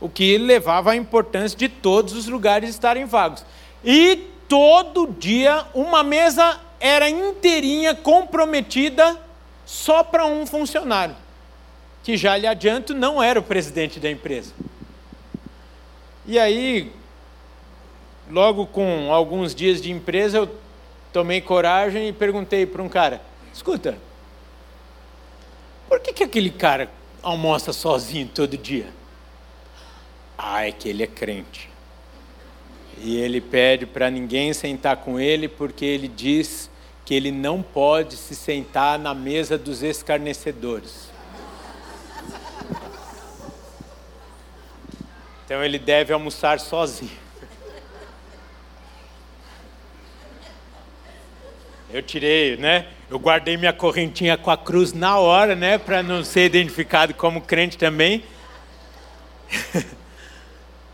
[0.00, 3.44] O que levava à importância de todos os lugares estarem vagos.
[3.84, 9.18] E todo dia uma mesa era inteirinha comprometida
[9.66, 11.14] só para um funcionário,
[12.02, 14.54] que já lhe adianto não era o presidente da empresa.
[16.26, 16.92] E aí,
[18.30, 20.50] logo com alguns dias de empresa, eu
[21.12, 23.20] tomei coragem e perguntei para um cara:
[23.52, 23.98] escuta,
[25.88, 26.90] por que, que aquele cara
[27.22, 28.97] almoça sozinho todo dia?
[30.40, 31.68] Ah, é que ele é crente.
[32.98, 36.70] E ele pede para ninguém sentar com ele, porque ele diz
[37.04, 41.10] que ele não pode se sentar na mesa dos escarnecedores.
[45.44, 47.10] Então ele deve almoçar sozinho.
[51.90, 52.86] Eu tirei, né?
[53.10, 55.78] Eu guardei minha correntinha com a cruz na hora, né?
[55.78, 58.22] Para não ser identificado como crente também.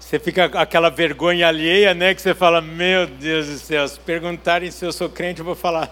[0.04, 2.14] Você fica aquela vergonha alheia, né?
[2.14, 5.54] Que você fala, meu Deus do céu, se perguntarem se eu sou crente, eu vou
[5.54, 5.90] falar.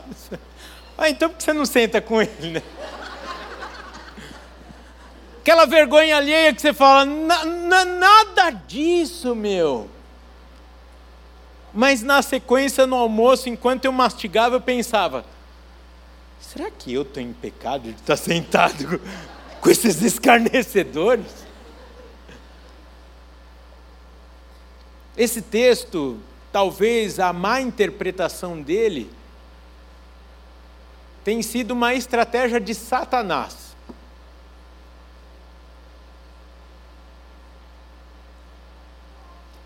[0.98, 2.62] Ah, então por que você não senta com ele, né?
[5.40, 9.88] Aquela vergonha alheia que você fala, nada disso, meu.
[11.72, 15.24] Mas na sequência, no almoço, enquanto eu mastigava, eu pensava:
[16.38, 19.00] será que eu estou em pecado de estar sentado
[19.62, 21.41] com esses escarnecedores?
[25.16, 26.18] Esse texto,
[26.50, 29.10] talvez a má interpretação dele,
[31.24, 33.76] tem sido uma estratégia de Satanás.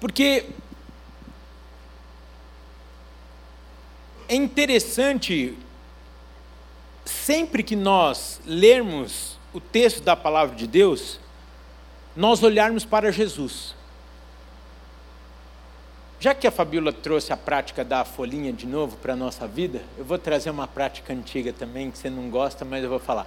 [0.01, 0.47] Porque
[4.29, 5.57] é interessante,
[7.05, 11.19] sempre que nós lermos o texto da palavra de Deus,
[12.15, 13.75] nós olharmos para Jesus.
[16.19, 19.83] Já que a Fabíola trouxe a prática da folhinha de novo para a nossa vida,
[19.99, 23.27] eu vou trazer uma prática antiga também, que você não gosta, mas eu vou falar.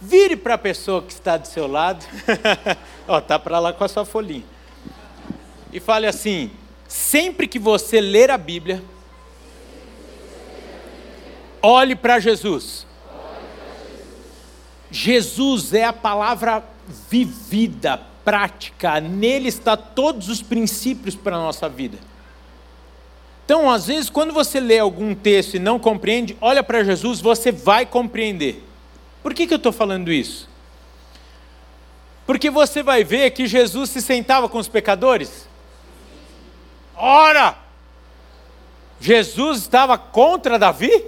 [0.00, 2.04] Vire para a pessoa que está do seu lado,
[3.06, 4.44] ó, tá para lá com a sua folhinha.
[5.72, 6.50] E fale assim:
[6.86, 8.82] sempre que você ler a Bíblia,
[11.60, 12.86] olhe para Jesus.
[14.90, 16.64] Jesus é a palavra
[17.08, 21.98] vivida, prática, nele está todos os princípios para a nossa vida.
[23.50, 27.50] Então, às vezes, quando você lê algum texto e não compreende, olha para Jesus, você
[27.50, 28.62] vai compreender.
[29.24, 30.48] Por que, que eu estou falando isso?
[32.24, 35.48] Porque você vai ver que Jesus se sentava com os pecadores.
[36.94, 37.58] Ora!
[39.00, 41.06] Jesus estava contra Davi?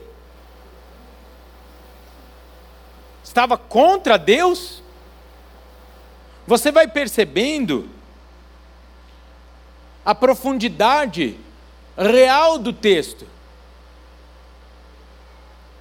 [3.22, 4.83] Estava contra Deus?
[6.44, 7.88] Você vai percebendo
[10.05, 11.38] a profundidade
[11.96, 13.26] real do texto.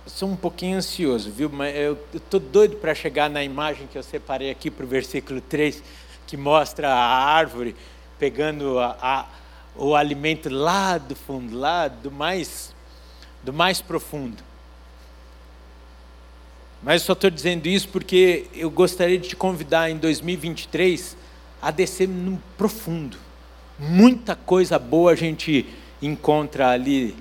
[0.06, 1.50] Eu sou um pouquinho ansioso, viu?
[1.50, 5.40] Mas eu estou doido para chegar na imagem que eu separei aqui para o versículo
[5.42, 5.84] 3,
[6.26, 7.76] que mostra a árvore
[8.18, 9.26] pegando a, a,
[9.76, 12.74] o alimento lá do fundo, lá do mais,
[13.44, 14.44] do mais profundo.
[16.84, 21.16] Mas eu só estou dizendo isso porque eu gostaria de te convidar em 2023
[21.62, 23.18] a descer no profundo.
[23.78, 25.66] Muita coisa boa a gente
[26.02, 27.16] encontra ali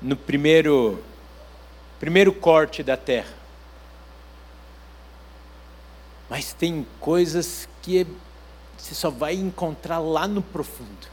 [0.00, 1.02] no primeiro,
[1.98, 3.34] primeiro corte da terra.
[6.28, 8.06] Mas tem coisas que
[8.76, 11.08] você só vai encontrar lá no profundo.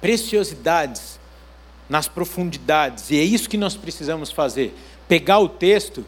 [0.00, 1.18] Preciosidades
[1.88, 4.74] nas profundidades, e é isso que nós precisamos fazer.
[5.06, 6.04] Pegar o texto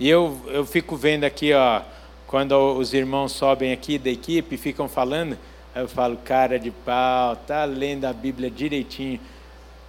[0.00, 1.82] E eu, eu fico vendo aqui, ó,
[2.26, 5.36] quando os irmãos sobem aqui da equipe ficam falando,
[5.78, 9.20] eu falo, cara de pau, tá lendo a Bíblia direitinho.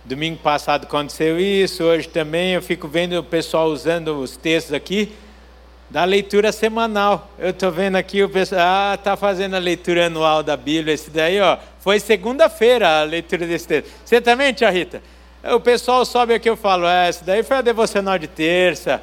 [0.06, 5.12] Domingo passado aconteceu isso, hoje também eu fico vendo o pessoal usando os textos aqui
[5.90, 7.32] da leitura semanal.
[7.40, 10.94] Eu estou vendo aqui o pessoal, ah, está fazendo a leitura anual da Bíblia.
[10.94, 13.92] Esse daí, ó, foi segunda-feira a leitura desse texto.
[14.06, 15.02] Você também, tia Rita?
[15.44, 19.02] O pessoal sobe aqui, eu falo, é, daí foi a devocional de terça.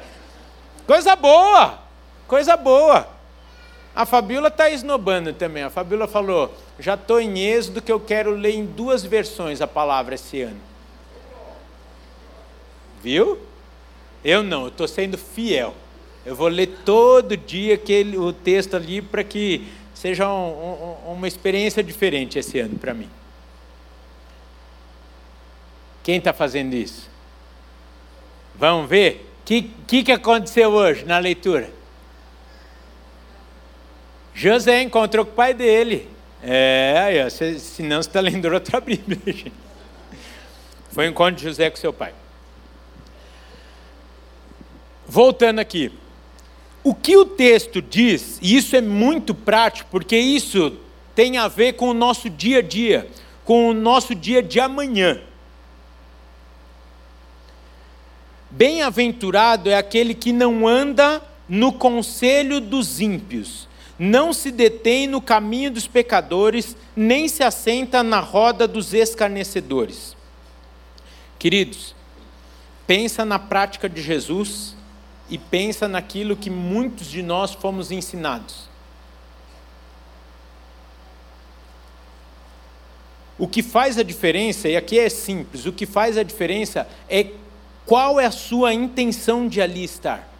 [0.85, 1.79] Coisa boa,
[2.27, 3.16] coisa boa.
[3.97, 5.63] A Fabíola está esnobando também.
[5.63, 9.65] A Fabíola falou, já estou em êxodo que eu quero ler em duas versões a
[9.65, 10.59] palavra esse ano.
[13.01, 13.39] Viu?
[14.23, 15.73] Eu não, eu estou sendo fiel.
[16.23, 21.27] Eu vou ler todo dia aquele, o texto ali para que seja um, um, uma
[21.27, 23.09] experiência diferente esse ano para mim.
[26.03, 27.09] Quem está fazendo isso?
[28.53, 29.27] Vamos ver?
[29.41, 31.76] O que, que, que aconteceu hoje na leitura?
[34.37, 36.07] José encontrou com o pai dele.
[36.43, 37.27] É,
[37.59, 39.19] senão você está lendo outra Bíblia.
[39.25, 39.51] Gente.
[40.91, 42.13] Foi o encontro de José com seu pai.
[45.07, 45.91] Voltando aqui.
[46.83, 50.77] O que o texto diz, e isso é muito prático, porque isso
[51.15, 53.07] tem a ver com o nosso dia a dia,
[53.43, 55.19] com o nosso dia de amanhã.
[58.51, 63.66] Bem-aventurado é aquele que não anda no conselho dos ímpios,
[63.99, 70.15] não se detém no caminho dos pecadores, nem se assenta na roda dos escarnecedores.
[71.39, 71.95] Queridos,
[72.85, 74.75] pensa na prática de Jesus
[75.29, 78.67] e pensa naquilo que muitos de nós fomos ensinados.
[83.39, 87.31] O que faz a diferença, e aqui é simples, o que faz a diferença é
[87.85, 90.36] qual é a sua intenção de ali estar.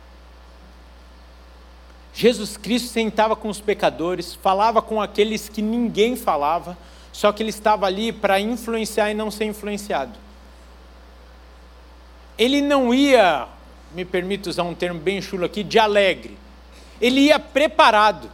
[2.17, 6.75] Jesus Cristo sentava com os pecadores, falava com aqueles que ninguém falava,
[7.13, 10.17] só que ele estava ali para influenciar e não ser influenciado.
[12.35, 13.47] Ele não ia
[13.93, 16.35] me permito usar um termo bem chulo aqui, de alegre.
[16.99, 18.31] Ele ia preparado.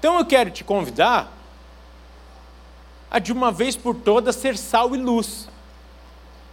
[0.00, 1.32] Então eu quero te convidar
[3.08, 5.48] a de uma vez por todas ser sal e luz.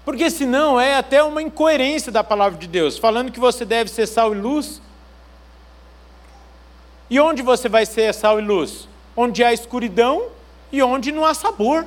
[0.04, 4.06] Porque senão é até uma incoerência da palavra de Deus, falando que você deve ser
[4.06, 4.86] sal e luz.
[7.10, 8.88] E onde você vai ser sal e luz?
[9.16, 10.30] Onde há escuridão
[10.72, 11.86] e onde não há sabor.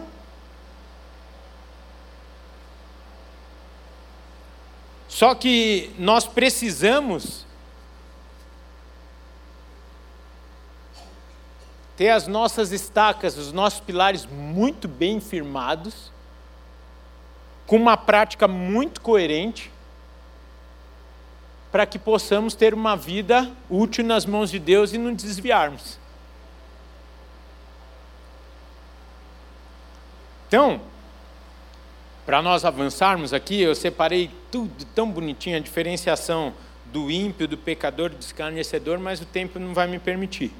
[5.09, 7.45] Só que nós precisamos
[11.97, 16.13] ter as nossas estacas, os nossos pilares muito bem firmados,
[17.67, 19.73] com uma prática muito coerente,
[21.71, 25.99] para que possamos ter uma vida útil nas mãos de Deus e não desviarmos.
[30.47, 30.81] Então,
[32.25, 36.55] para nós avançarmos aqui, eu separei tudo tão bonitinho, a diferenciação
[36.87, 40.51] do ímpio, do pecador, do escarnecedor, mas o tempo não vai me permitir.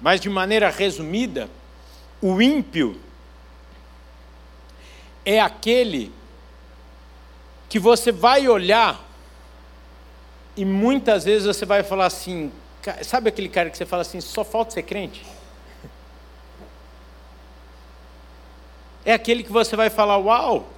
[0.00, 1.48] Mas de maneira resumida,
[2.20, 3.00] o ímpio
[5.24, 6.12] é aquele
[7.74, 9.04] que você vai olhar
[10.56, 12.52] e muitas vezes você vai falar assim,
[13.02, 15.20] sabe aquele cara que você fala assim, só falta ser crente?
[19.04, 20.68] é aquele que você vai falar: Uau,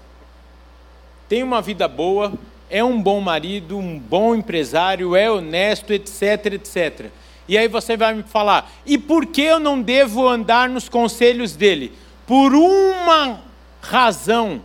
[1.29, 2.33] tem uma vida boa,
[2.71, 7.11] é um bom marido, um bom empresário, é honesto, etc, etc.
[7.47, 11.55] E aí você vai me falar: e por que eu não devo andar nos conselhos
[11.55, 11.93] dele?
[12.27, 13.43] Por uma
[13.83, 14.63] razão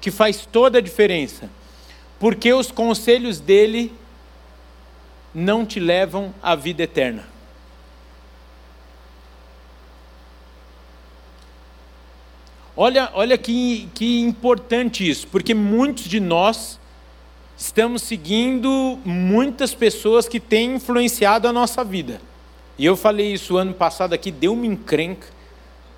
[0.00, 1.50] que faz toda a diferença.
[2.18, 3.92] Porque os conselhos dele
[5.34, 7.28] não te levam à vida eterna.
[12.76, 16.80] Olha, olha que, que importante isso, porque muitos de nós
[17.56, 22.22] estamos seguindo muitas pessoas que têm influenciado a nossa vida.
[22.78, 25.26] E eu falei isso ano passado aqui, deu-me encrenca.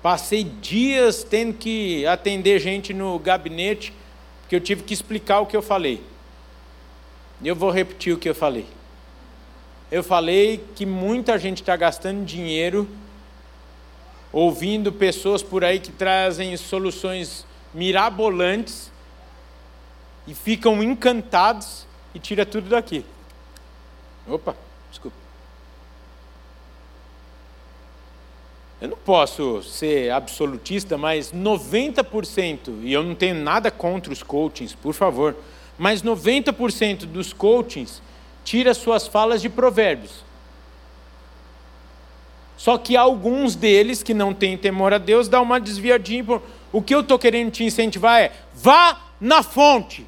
[0.01, 3.93] Passei dias tendo que atender gente no gabinete,
[4.53, 6.03] porque eu tive que explicar o que eu falei.
[7.41, 8.67] E eu vou repetir o que eu falei.
[9.91, 12.87] Eu falei que muita gente está gastando dinheiro
[14.31, 18.91] ouvindo pessoas por aí que trazem soluções mirabolantes
[20.27, 23.03] e ficam encantados e tira tudo daqui.
[24.27, 24.55] Opa,
[24.91, 25.22] desculpa.
[28.83, 34.75] Eu não posso ser absolutista, mas 90%, e eu não tenho nada contra os coachings,
[34.75, 35.37] por favor,
[35.77, 38.01] mas 90% dos coachings
[38.43, 40.25] tira suas falas de provérbios.
[42.57, 46.41] Só que alguns deles que não têm temor a Deus dá uma desviadinha.
[46.69, 50.05] O que eu estou querendo te incentivar é: vá na fonte.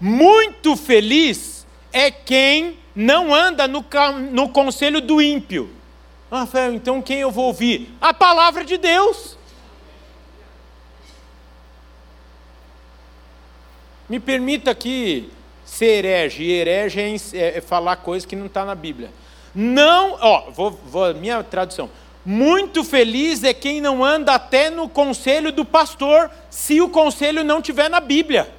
[0.00, 3.84] Muito feliz é quem não anda no,
[4.30, 5.76] no conselho do ímpio.
[6.30, 7.94] Ah, Rafael, então quem eu vou ouvir?
[8.00, 9.36] A palavra de Deus.
[14.08, 15.30] Me permita aqui
[15.64, 16.42] ser herege.
[16.42, 19.10] E herege é, é, é falar coisa que não está na Bíblia.
[19.54, 21.90] Não, ó, vou, vou, minha tradução.
[22.24, 27.62] Muito feliz é quem não anda até no conselho do pastor, se o conselho não
[27.62, 28.52] tiver na Bíblia.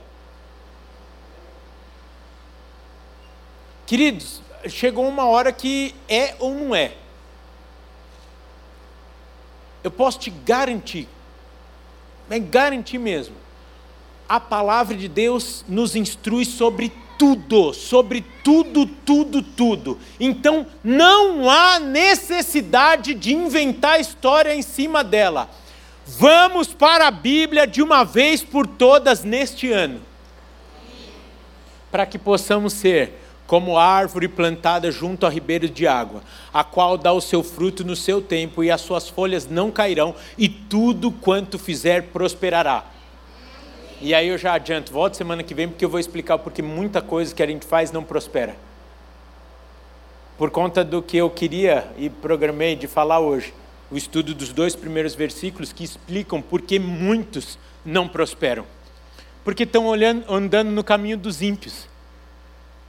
[3.85, 6.93] Queridos, chegou uma hora que é ou não é.
[9.83, 11.07] Eu posso te garantir,
[12.29, 13.35] é garantir mesmo.
[14.27, 19.99] A palavra de Deus nos instrui sobre tudo, sobre tudo, tudo, tudo.
[20.19, 25.49] Então não há necessidade de inventar história em cima dela.
[26.05, 30.01] Vamos para a Bíblia de uma vez por todas neste ano,
[31.91, 33.13] para que possamos ser
[33.49, 36.21] como árvore plantada junto a ribeiros de água,
[36.53, 40.13] a qual dá o seu fruto no seu tempo, e as suas folhas não cairão,
[40.37, 42.85] e tudo quanto fizer prosperará.
[43.99, 47.01] E aí eu já adianto, volto semana que vem, porque eu vou explicar porque muita
[47.01, 48.55] coisa que a gente faz não prospera.
[50.37, 53.51] Por conta do que eu queria e programei de falar hoje,
[53.89, 58.63] o estudo dos dois primeiros versículos que explicam por que muitos não prosperam.
[59.43, 61.88] Porque estão olhando, andando no caminho dos ímpios.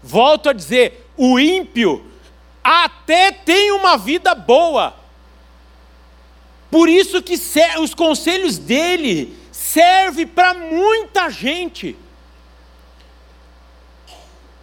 [0.03, 2.05] Volto a dizer: o ímpio
[2.63, 4.95] até tem uma vida boa.
[6.71, 7.35] Por isso que
[7.81, 11.97] os conselhos dele servem para muita gente.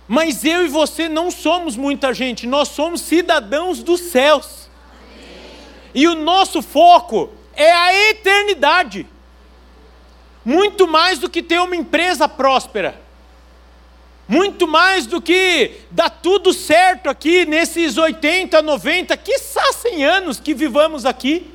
[0.07, 4.69] Mas eu e você não somos muita gente, nós somos cidadãos dos céus.
[5.93, 9.05] E o nosso foco é a eternidade.
[10.45, 13.07] Muito mais do que ter uma empresa próspera
[14.28, 20.53] muito mais do que dá tudo certo aqui nesses 80, 90, quiçá 100 anos que
[20.53, 21.53] vivamos aqui.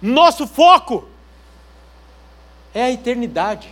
[0.00, 1.08] Nosso foco
[2.72, 3.68] é a eternidade.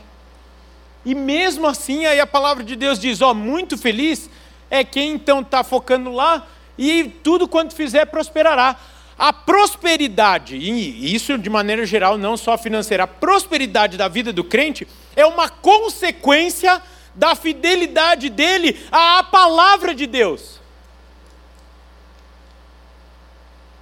[1.05, 4.29] E mesmo assim, aí a palavra de Deus diz: ó, muito feliz
[4.71, 8.77] é quem então está focando lá e tudo quanto fizer prosperará.
[9.19, 14.43] A prosperidade, e isso de maneira geral, não só financeira, a prosperidade da vida do
[14.43, 16.83] crente é uma consequência
[17.15, 20.61] da fidelidade dele à palavra de Deus.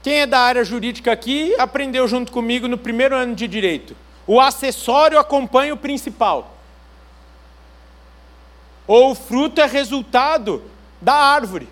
[0.03, 3.95] Quem é da área jurídica aqui aprendeu junto comigo no primeiro ano de direito.
[4.27, 6.57] O acessório acompanha o principal.
[8.87, 10.65] Ou o fruto é resultado
[11.01, 11.69] da árvore.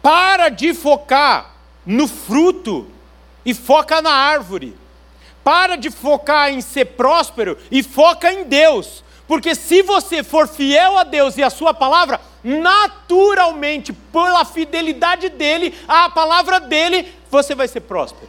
[0.00, 2.90] Para de focar no fruto
[3.44, 4.76] e foca na árvore.
[5.44, 9.04] Para de focar em ser próspero e foca em Deus.
[9.26, 15.74] Porque se você for fiel a Deus e a sua palavra, naturalmente, pela fidelidade dele,
[15.86, 18.28] à palavra dele, você vai ser próspero.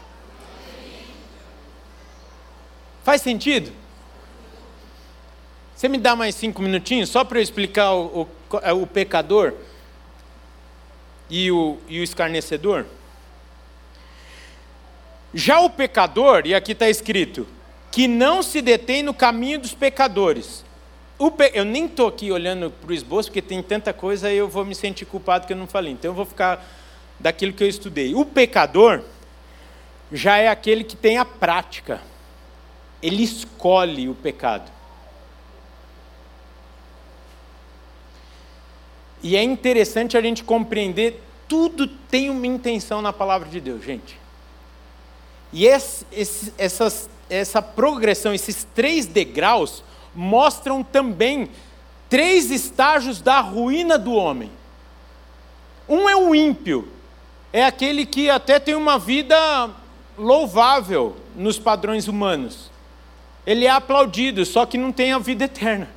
[3.03, 3.71] Faz sentido?
[5.75, 9.53] Você me dá mais cinco minutinhos só para eu explicar o, o, o pecador?
[11.29, 12.85] e o, e o escarnecedor?
[15.33, 17.47] Já o pecador, e aqui está escrito,
[17.91, 20.63] que não se detém no caminho dos pecadores.
[21.37, 21.51] Pe...
[21.53, 24.65] Eu nem estou aqui olhando para o esboço, porque tem tanta coisa e eu vou
[24.65, 25.93] me sentir culpado que eu não falei.
[25.93, 26.65] Então eu vou ficar
[27.19, 28.15] daquilo que eu estudei.
[28.15, 29.03] O pecador
[30.11, 32.01] já é aquele que tem a prática.
[33.01, 34.71] Ele escolhe o pecado.
[39.21, 44.17] E é interessante a gente compreender, tudo tem uma intenção na palavra de Deus, gente.
[45.51, 49.83] E esse, esse, essas, essa progressão, esses três degraus,
[50.13, 51.49] mostram também
[52.09, 54.51] três estágios da ruína do homem.
[55.87, 56.87] Um é o ímpio,
[57.51, 59.69] é aquele que até tem uma vida
[60.17, 62.69] louvável nos padrões humanos.
[63.45, 65.89] Ele é aplaudido, só que não tem a vida eterna.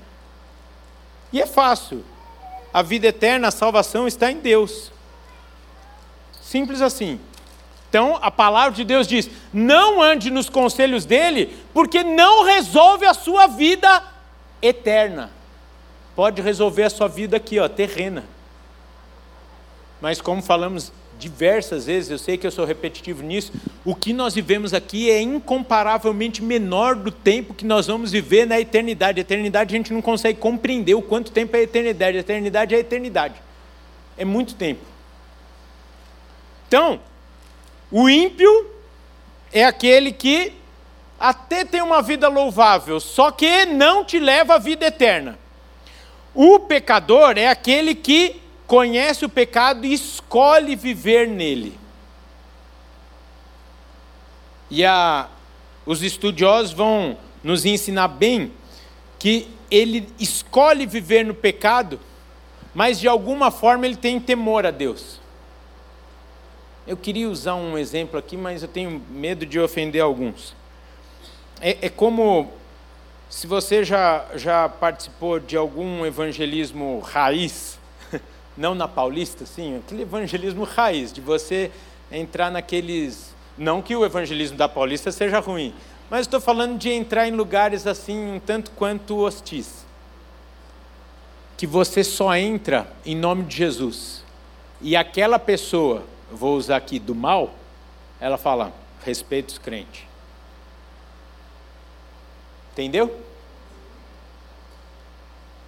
[1.32, 2.05] E é fácil
[2.72, 4.90] a vida eterna, a salvação está em Deus.
[6.40, 7.20] Simples assim.
[7.93, 13.12] Então, a palavra de Deus diz: não ande nos conselhos dele, porque não resolve a
[13.12, 14.03] sua vida
[14.62, 15.30] eterna.
[16.16, 18.24] Pode resolver a sua vida aqui, ó, terrena.
[20.01, 23.53] mas como falamos diversas vezes, eu sei que eu sou repetitivo nisso,
[23.84, 28.59] o que nós vivemos aqui é incomparavelmente menor do tempo que nós vamos viver na
[28.59, 29.20] eternidade.
[29.20, 32.16] A eternidade a gente não consegue compreender o quanto tempo é a eternidade.
[32.16, 33.34] A eternidade é a eternidade.
[34.16, 34.80] É muito tempo.
[36.66, 36.99] Então,
[37.93, 38.70] o ímpio
[39.53, 40.55] é aquele que
[41.20, 45.38] até tem uma vida louvável, só que não te leva à vida eterna.
[46.34, 51.78] O pecador é aquele que conhece o pecado e escolhe viver nele.
[54.70, 55.28] E a,
[55.84, 58.53] os estudiosos vão nos ensinar bem
[59.18, 62.01] que ele escolhe viver no pecado,
[62.74, 65.22] mas de alguma forma ele tem temor a Deus.
[66.87, 70.55] Eu queria usar um exemplo aqui, mas eu tenho medo de ofender alguns.
[71.61, 72.53] É, é como
[73.30, 77.78] se você já, já participou de algum evangelismo raiz,
[78.57, 81.70] não na Paulista, sim, aquele evangelismo raiz, de você
[82.11, 83.33] entrar naqueles.
[83.57, 85.72] Não que o evangelismo da Paulista seja ruim,
[86.11, 89.87] mas estou falando de entrar em lugares assim, um tanto quanto hostis.
[91.57, 94.22] Que você só entra em nome de Jesus.
[94.80, 96.03] E aquela pessoa,
[96.33, 97.55] vou usar aqui do mal,
[98.20, 98.72] ela fala:
[99.05, 100.05] respeito os crentes.
[102.72, 103.20] Entendeu?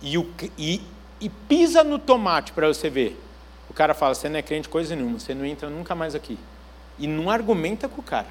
[0.01, 0.81] E, o, e,
[1.21, 3.21] e pisa no tomate para você ver.
[3.69, 6.39] O cara fala: você não é crente coisa nenhuma, você não entra nunca mais aqui.
[6.99, 8.29] E não argumenta com o cara.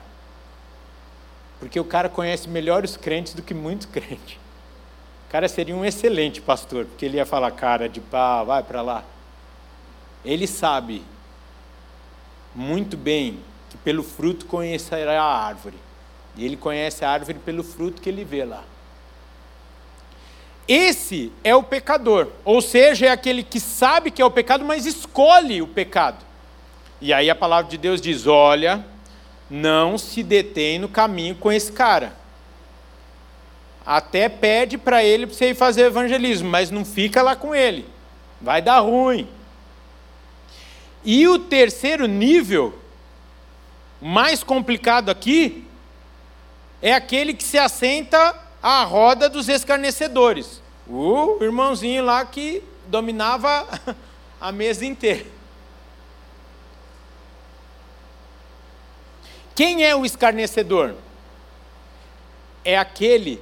[1.60, 4.38] Porque o cara conhece melhor os crentes do que muitos crentes.
[5.28, 8.82] O cara seria um excelente pastor, porque ele ia falar: cara de pá, vai para
[8.82, 9.04] lá.
[10.24, 11.04] Ele sabe
[12.56, 13.40] muito bem
[13.70, 15.78] que pelo fruto conhecerá a árvore.
[16.36, 18.64] E ele conhece a árvore pelo fruto que ele vê lá.
[20.68, 24.86] Esse é o pecador, ou seja, é aquele que sabe que é o pecado, mas
[24.86, 26.24] escolhe o pecado.
[27.02, 28.86] E aí a palavra de Deus diz: olha,
[29.50, 32.16] não se detém no caminho com esse cara.
[33.86, 37.86] Até pede para ele para você ir fazer evangelismo, mas não fica lá com ele.
[38.40, 39.28] Vai dar ruim.
[41.06, 42.78] E o terceiro nível,
[44.02, 45.68] mais complicado aqui,
[46.82, 50.62] é aquele que se assenta à roda dos escarnecedores.
[50.88, 53.68] O irmãozinho lá que dominava
[54.40, 55.26] a mesa inteira.
[59.56, 60.96] Quem é o escarnecedor?
[62.66, 63.42] É aquele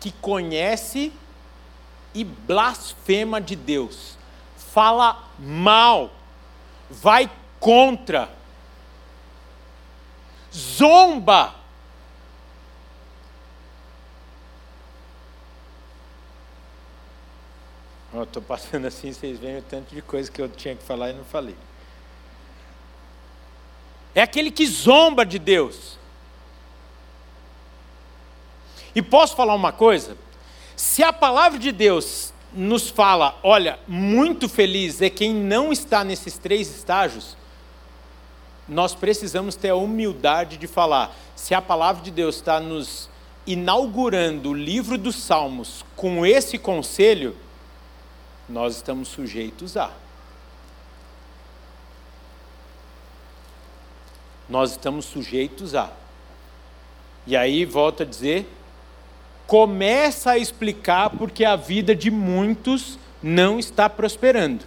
[0.00, 1.12] que conhece
[2.14, 4.16] e blasfema de Deus,
[4.56, 6.10] fala mal,
[6.90, 8.28] vai contra,
[10.52, 11.60] zomba
[18.12, 21.12] Estou passando assim, vocês veem o tanto de coisa que eu tinha que falar e
[21.12, 21.56] não falei.
[24.14, 25.96] É aquele que zomba de Deus.
[28.94, 30.16] E posso falar uma coisa?
[30.74, 36.36] Se a palavra de Deus nos fala, olha, muito feliz é quem não está nesses
[36.36, 37.36] três estágios,
[38.68, 41.14] nós precisamos ter a humildade de falar.
[41.34, 43.08] Se a palavra de Deus está nos
[43.46, 47.36] inaugurando o livro dos Salmos com esse conselho,
[48.48, 49.90] nós estamos sujeitos a.
[54.48, 55.92] Nós estamos sujeitos a.
[57.26, 58.48] E aí, volta a dizer,
[59.50, 64.64] começa a explicar porque a vida de muitos não está prosperando.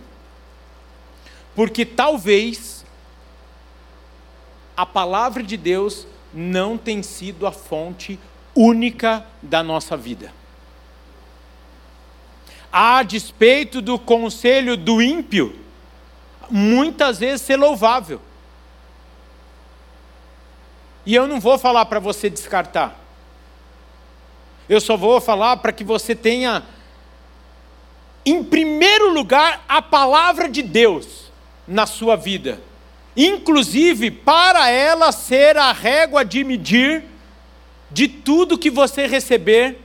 [1.55, 2.83] Porque talvez
[4.75, 8.19] a palavra de Deus não tem sido a fonte
[8.53, 10.33] única da nossa vida
[12.75, 15.55] a despeito do conselho do ímpio,
[16.49, 18.19] muitas vezes ser louvável.
[21.05, 23.02] E eu não vou falar para você descartar.
[24.67, 26.63] Eu só vou falar para que você tenha,
[28.25, 31.31] em primeiro lugar, a palavra de Deus
[31.67, 32.61] na sua vida.
[33.15, 37.03] Inclusive, para ela ser a régua de medir
[37.91, 39.79] de tudo que você receber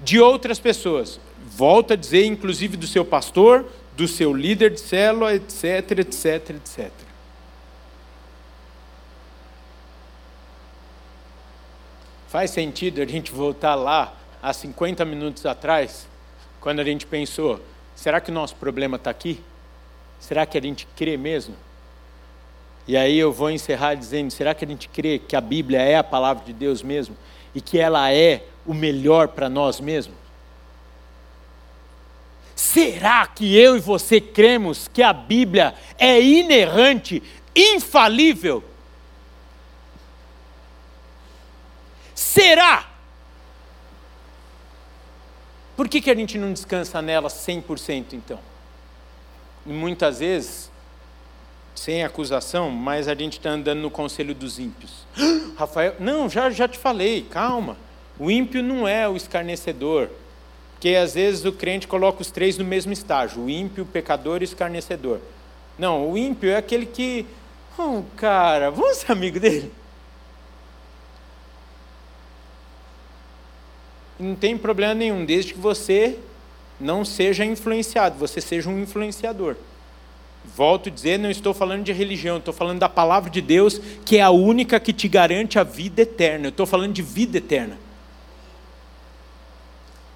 [0.00, 1.20] de outras pessoas
[1.54, 3.66] volta a dizer, inclusive do seu pastor,
[3.96, 6.90] do seu líder de célula, etc, etc, etc.
[12.32, 16.08] Faz sentido a gente voltar lá há 50 minutos atrás,
[16.62, 17.60] quando a gente pensou:
[17.94, 19.38] será que o nosso problema está aqui?
[20.18, 21.54] Será que a gente crê mesmo?
[22.88, 25.96] E aí eu vou encerrar dizendo: será que a gente crê que a Bíblia é
[25.96, 27.14] a palavra de Deus mesmo?
[27.54, 30.16] E que ela é o melhor para nós mesmos?
[32.56, 37.22] Será que eu e você cremos que a Bíblia é inerrante,
[37.54, 38.64] infalível?
[42.32, 42.88] Será?
[45.76, 48.38] Por que, que a gente não descansa nela 100% então?
[49.66, 50.70] E muitas vezes,
[51.74, 55.06] sem acusação, mas a gente está andando no conselho dos ímpios.
[55.58, 57.76] Rafael, não, já, já te falei, calma.
[58.18, 60.08] O ímpio não é o escarnecedor.
[60.72, 64.40] Porque às vezes o crente coloca os três no mesmo estágio: o ímpio, o pecador
[64.40, 65.20] e o escarnecedor.
[65.78, 67.26] Não, o ímpio é aquele que.
[67.78, 69.81] Oh, cara, vamos ser amigo dele?
[74.22, 76.16] Não tem problema nenhum, desde que você
[76.78, 79.56] não seja influenciado, você seja um influenciador.
[80.44, 84.18] Volto a dizer, não estou falando de religião, estou falando da palavra de Deus, que
[84.18, 86.46] é a única que te garante a vida eterna.
[86.46, 87.76] Eu estou falando de vida eterna.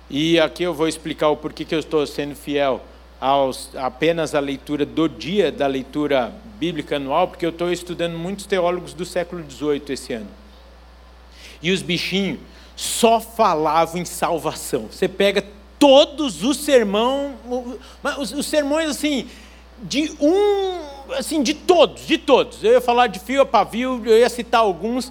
[0.08, 2.80] E aqui eu vou explicar o porquê que eu estou sendo fiel
[3.20, 8.46] aos, apenas à leitura do dia da leitura bíblica anual, porque eu estou estudando muitos
[8.46, 10.30] teólogos do século XVIII esse ano.
[11.60, 12.38] E os bichinhos
[12.76, 14.88] só falavam em salvação.
[14.90, 15.42] Você pega
[15.78, 17.34] todos os sermões,
[18.18, 19.28] os, os sermões assim,
[19.82, 22.62] de um, assim, de todos, de todos.
[22.62, 25.10] Eu ia falar de fio a pavio, eu ia citar alguns.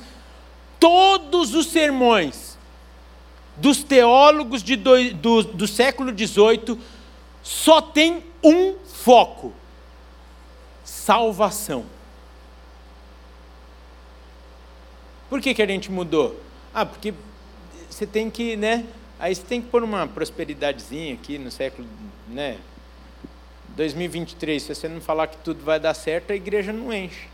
[0.79, 2.55] Todos os sermões
[3.57, 6.79] dos teólogos de do, do, do século XVIII
[7.41, 9.51] só tem um foco:
[10.83, 11.85] salvação.
[15.29, 16.39] Por que, que a gente mudou?
[16.73, 17.13] Ah, porque
[17.95, 18.85] você tem que, né?
[19.17, 21.87] Aí você tem que pôr uma prosperidadezinha aqui no século,
[22.27, 22.57] né?
[23.69, 27.29] 2023, se você não falar que tudo vai dar certo, a igreja não enche.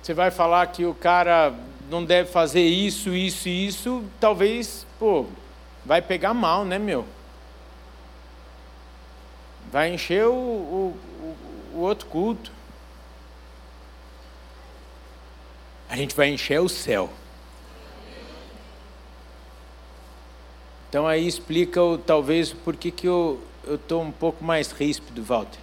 [0.00, 1.52] Você vai falar que o cara
[1.90, 5.26] não deve fazer isso, isso e isso, talvez, pô,
[5.84, 7.04] vai pegar mal, né, meu?
[9.72, 10.96] Vai encher o, o,
[11.74, 12.57] o outro culto.
[15.88, 17.10] A gente vai encher o céu.
[20.88, 25.60] Então aí explica talvez por que eu estou um pouco mais ríspido, Walter.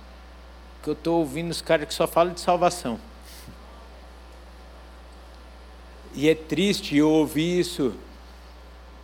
[0.76, 3.00] Porque eu estou ouvindo os caras que só falam de salvação.
[6.14, 7.94] E é triste eu ouvir isso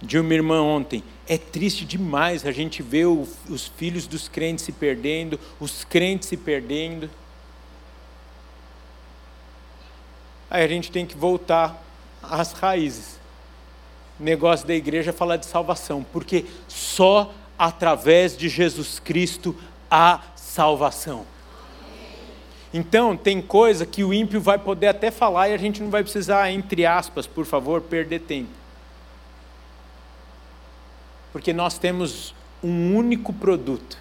[0.01, 1.03] de uma irmã ontem.
[1.28, 6.30] É triste demais a gente ver o, os filhos dos crentes se perdendo, os crentes
[6.30, 7.09] se perdendo.
[10.52, 11.82] Aí a gente tem que voltar
[12.22, 13.18] às raízes.
[14.20, 19.56] O negócio da igreja é falar de salvação, porque só através de Jesus Cristo
[19.89, 21.26] há salvação.
[22.74, 26.04] Então, tem coisa que o ímpio vai poder até falar e a gente não vai
[26.04, 28.49] precisar, entre aspas, por favor, perder tempo.
[31.32, 33.97] Porque nós temos um único produto: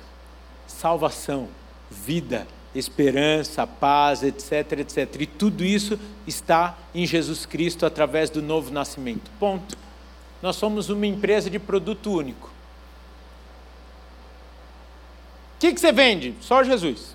[0.67, 1.49] salvação,
[1.91, 5.17] vida esperança, paz, etc, etc.
[5.21, 9.31] E tudo isso está em Jesus Cristo através do novo nascimento.
[9.39, 9.77] Ponto.
[10.41, 12.49] Nós somos uma empresa de produto único.
[15.57, 16.35] O que, que você vende?
[16.41, 17.15] Só Jesus.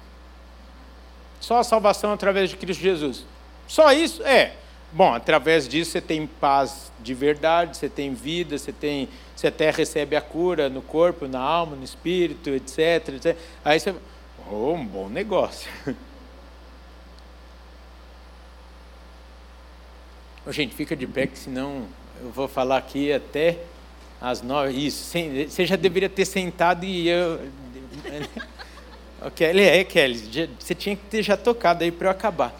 [1.39, 3.25] Só a salvação através de Cristo Jesus.
[3.67, 4.21] Só isso?
[4.23, 4.55] É.
[4.91, 9.69] Bom, através disso você tem paz de verdade, você tem vida, você tem, você até
[9.69, 13.09] recebe a cura no corpo, na alma, no espírito, etc.
[13.15, 13.37] etc.
[13.63, 13.93] Aí você
[14.49, 15.69] Oh, um bom negócio.
[20.45, 21.87] Oh, gente, fica de pé, que senão
[22.21, 23.57] eu vou falar aqui até
[24.21, 24.73] às nove.
[24.73, 25.03] Isso,
[25.49, 27.41] você já deveria ter sentado e eu.
[29.35, 32.53] Kelly é, Kelly, você tinha que ter já tocado aí para eu acabar.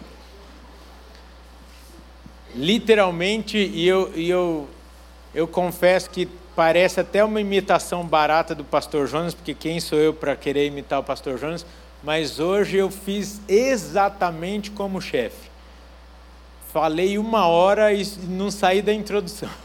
[2.55, 4.67] Literalmente, e eu, e eu,
[5.36, 10.14] eu confesso que parece até uma imitação barata do pastor Jonas, porque quem sou eu
[10.14, 11.66] para querer imitar o pastor Jonas?
[12.01, 15.49] Mas hoje eu fiz exatamente como chefe.
[16.72, 19.49] Falei uma hora e não saí da introdução.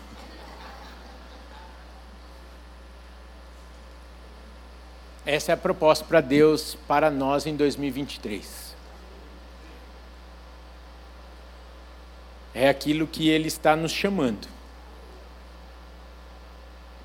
[5.24, 8.74] Essa é a proposta para Deus, para nós em 2023.
[12.52, 14.59] É aquilo que Ele está nos chamando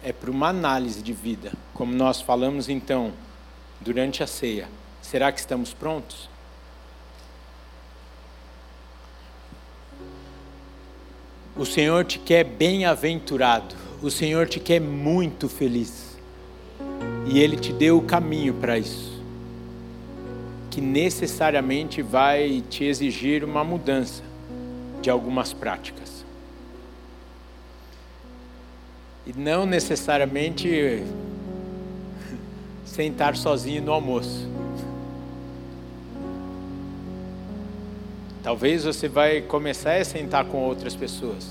[0.05, 3.11] é para uma análise de vida, como nós falamos então
[3.81, 4.67] durante a ceia.
[5.01, 6.29] Será que estamos prontos?
[11.57, 16.15] O Senhor te quer bem-aventurado, o Senhor te quer muito feliz,
[17.25, 19.19] e Ele te deu o caminho para isso,
[20.69, 24.21] que necessariamente vai te exigir uma mudança
[25.01, 26.04] de algumas práticas.
[29.25, 31.03] E não necessariamente
[32.85, 34.55] sentar sozinho no almoço.
[38.45, 41.47] Talvez você vai começar a sentar com outras pessoas.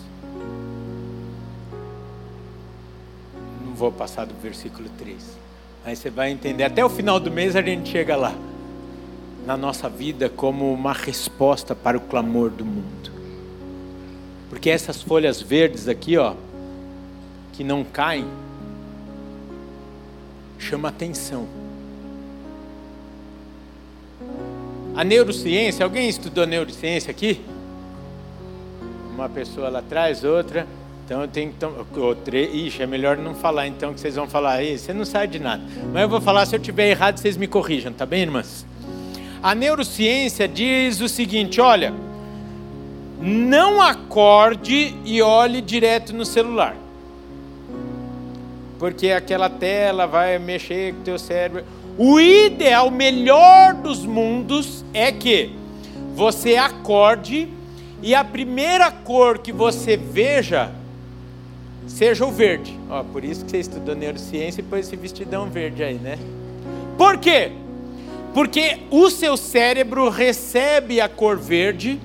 [3.67, 5.17] Não vou passar do versículo 3.
[5.85, 6.63] Aí você vai entender.
[6.63, 8.33] Até o final do mês a gente chega lá.
[9.45, 13.11] Na nossa vida, como uma resposta para o clamor do mundo.
[14.49, 16.35] Porque essas folhas verdes aqui, ó,
[17.57, 18.27] que não caem,
[20.59, 21.47] chama atenção.
[24.97, 27.41] A neurociência, alguém estudou neurociência aqui?
[29.15, 30.67] Uma pessoa lá atrás, outra.
[31.05, 32.01] Então eu tenho que.
[32.01, 35.29] Outra, ixi, é melhor não falar então, que vocês vão falar aí, você não sabe
[35.29, 35.63] de nada.
[35.93, 38.67] Mas eu vou falar, se eu tiver errado, vocês me corrijam, tá bem, irmãs?
[39.43, 41.93] A neurociência diz o seguinte: olha,
[43.21, 46.84] não acorde e olhe direto no celular.
[48.79, 51.65] Porque aquela tela vai mexer com o teu cérebro.
[51.97, 55.53] O ideal, o melhor dos mundos é que
[56.15, 57.49] você acorde
[58.03, 60.73] e a primeira cor que você veja
[61.87, 62.79] seja o verde.
[62.91, 66.19] Ó, por isso que você estudou neurociência e pôs esse vestidão verde aí, né?
[66.97, 67.53] Por quê?
[68.33, 72.01] Porque o seu cérebro recebe a cor verde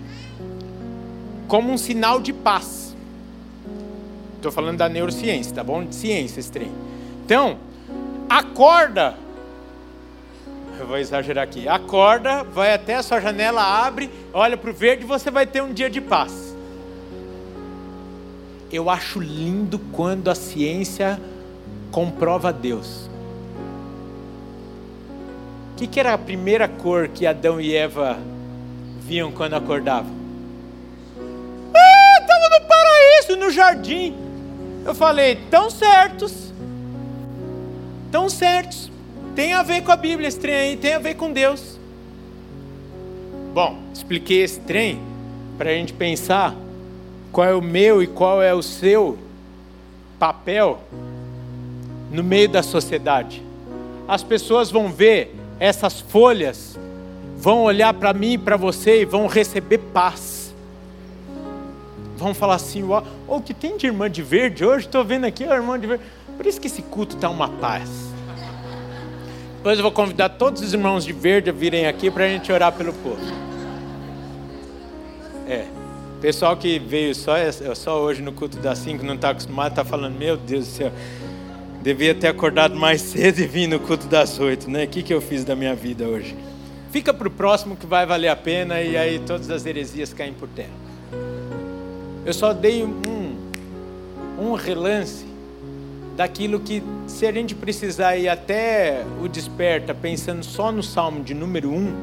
[1.47, 2.88] como um sinal de paz.
[4.39, 5.91] Estou falando da neurociência, tá bom?
[5.91, 6.71] Ciência, esse trem.
[7.25, 7.57] Então,
[8.29, 9.15] acorda
[10.79, 11.67] eu vou exagerar aqui.
[11.67, 15.61] Acorda, vai até a sua janela, abre, olha para o verde e você vai ter
[15.61, 16.55] um dia de paz.
[18.71, 21.19] Eu acho lindo quando a ciência
[21.91, 23.09] comprova Deus.
[25.73, 28.17] O que, que era a primeira cor que Adão e Eva
[29.01, 30.11] viam quando acordavam?
[31.73, 34.28] Ah, estava no paraíso, no jardim.
[34.89, 36.51] Eu falei, tão certos,
[38.11, 38.91] tão certos.
[39.35, 41.77] Tem a ver com a Bíblia esse trem aí, tem a ver com Deus.
[43.53, 44.99] Bom, expliquei esse trem
[45.59, 46.55] para a gente pensar
[47.31, 49.15] qual é o meu e qual é o seu
[50.17, 50.79] papel
[52.11, 53.43] no meio da sociedade.
[54.07, 56.79] As pessoas vão ver essas folhas,
[57.37, 60.38] vão olhar para mim e para você e vão receber paz.
[62.19, 64.85] Vão falar assim: o oh, que tem de irmã de verde hoje?
[64.85, 66.03] Estou vendo aqui a irmã de verde.
[66.35, 67.89] Por isso que esse culto está uma paz.
[69.55, 72.51] Depois eu vou convidar todos os irmãos de verde a virem aqui para a gente
[72.51, 73.21] orar pelo povo.
[75.47, 75.65] É.
[76.21, 77.35] Pessoal que veio só,
[77.75, 80.91] só hoje no culto das 5, não está acostumado, está falando, meu Deus do céu,
[81.81, 84.83] devia ter acordado mais cedo e vir no culto das 8, né?
[84.83, 86.35] O que, que eu fiz da minha vida hoje?
[86.91, 90.33] Fica para o próximo que vai valer a pena e aí todas as heresias caem
[90.33, 90.88] por terra.
[92.25, 93.35] Eu só dei um,
[94.37, 95.25] um relance
[96.15, 101.33] daquilo que, se a gente precisar ir até o desperta pensando só no salmo de
[101.33, 101.93] número 1,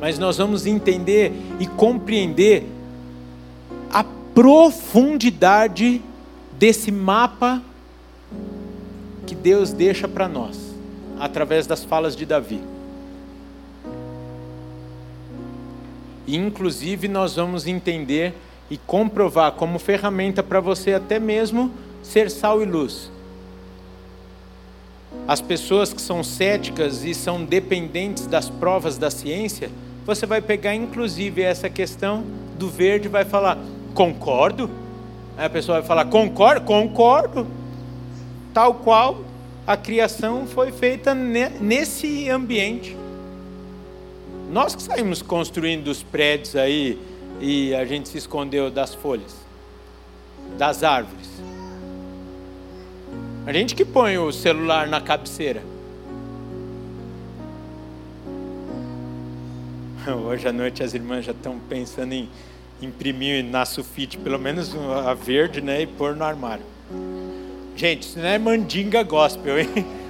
[0.00, 2.64] mas nós vamos entender e compreender
[3.92, 6.00] a profundidade
[6.52, 7.60] desse mapa
[9.26, 10.56] que Deus deixa para nós,
[11.18, 12.60] através das falas de Davi.
[16.26, 18.34] E, inclusive, nós vamos entender
[18.70, 21.70] e comprovar como ferramenta para você até mesmo
[22.02, 23.10] ser sal e luz
[25.26, 29.70] as pessoas que são céticas e são dependentes das provas da ciência,
[30.04, 32.24] você vai pegar inclusive essa questão
[32.58, 33.58] do verde e vai falar,
[33.94, 34.70] concordo?
[35.36, 37.46] Aí a pessoa vai falar, concordo, concordo.
[38.52, 39.24] Tal qual
[39.66, 42.94] a criação foi feita nesse ambiente.
[44.52, 46.98] Nós que saímos construindo os prédios aí
[47.40, 49.36] e a gente se escondeu das folhas,
[50.58, 51.28] das árvores.
[53.46, 55.62] A gente que põe o celular na cabeceira.
[60.26, 62.28] Hoje à noite as irmãs já estão pensando em
[62.80, 64.74] imprimir na sulfite, pelo menos
[65.06, 65.82] a verde, né?
[65.82, 66.64] E pôr no armário.
[67.76, 69.68] Gente, isso não é mandinga gospel, hein?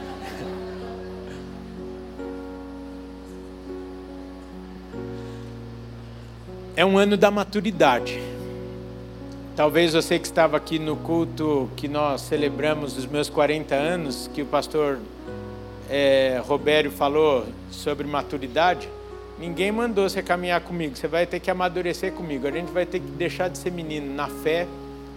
[6.76, 8.20] É um ano da maturidade.
[9.54, 14.42] Talvez você que estava aqui no culto que nós celebramos os meus 40 anos, que
[14.42, 14.98] o pastor
[15.88, 18.88] é, Robério falou sobre maturidade,
[19.38, 22.48] ninguém mandou você caminhar comigo, você vai ter que amadurecer comigo.
[22.48, 24.66] A gente vai ter que deixar de ser menino na fé,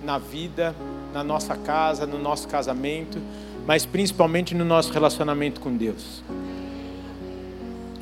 [0.03, 0.76] na vida,
[1.12, 3.20] na nossa casa, no nosso casamento,
[3.66, 6.22] mas principalmente no nosso relacionamento com Deus.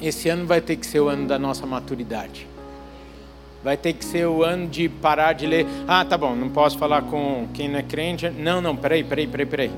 [0.01, 2.53] Esse ano vai ter que ser o ano da nossa maturidade.
[3.66, 5.66] Vai ter que ser o ano de parar de ler.
[5.88, 8.30] Ah, tá bom, não posso falar com quem não é crente.
[8.30, 9.72] Não, não, peraí, peraí, peraí, peraí.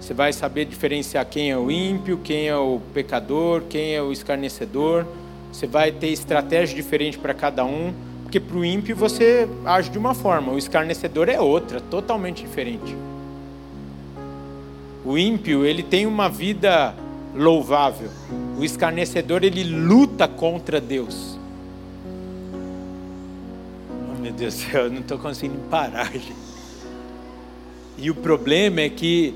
[0.00, 4.10] Você vai saber diferenciar quem é o ímpio, quem é o pecador, quem é o
[4.10, 5.06] escarnecedor.
[5.52, 7.94] Você vai ter estratégia diferente para cada um,
[8.24, 12.96] porque para o ímpio você age de uma forma, o escarnecedor é outra, totalmente diferente.
[15.04, 16.92] O ímpio, ele tem uma vida
[17.32, 18.10] louvável.
[18.58, 21.35] O escarnecedor, ele luta contra Deus.
[24.26, 26.12] Meu Deus do céu, eu não estou conseguindo parar.
[27.96, 29.32] E o problema é que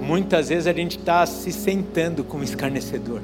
[0.00, 3.20] muitas vezes a gente está se sentando com o escarnecedor.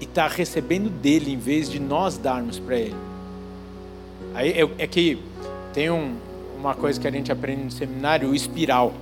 [0.00, 2.94] E está recebendo dele em vez de nós darmos para ele.
[4.32, 5.18] Aí é, é que
[5.74, 6.14] tem um,
[6.56, 8.94] uma coisa que a gente aprende no seminário, o espiral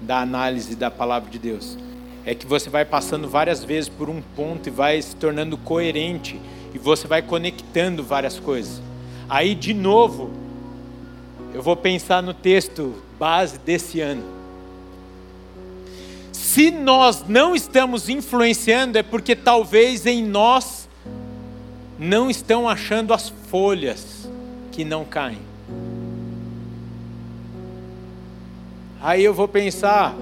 [0.00, 1.78] da análise da palavra de Deus.
[2.26, 6.40] É que você vai passando várias vezes por um ponto e vai se tornando coerente
[6.74, 8.82] e você vai conectando várias coisas.
[9.28, 10.30] Aí, de novo,
[11.54, 14.24] eu vou pensar no texto base desse ano.
[16.32, 20.88] Se nós não estamos influenciando, é porque talvez em nós
[21.98, 24.28] não estão achando as folhas
[24.72, 25.38] que não caem.
[29.00, 30.14] Aí eu vou pensar,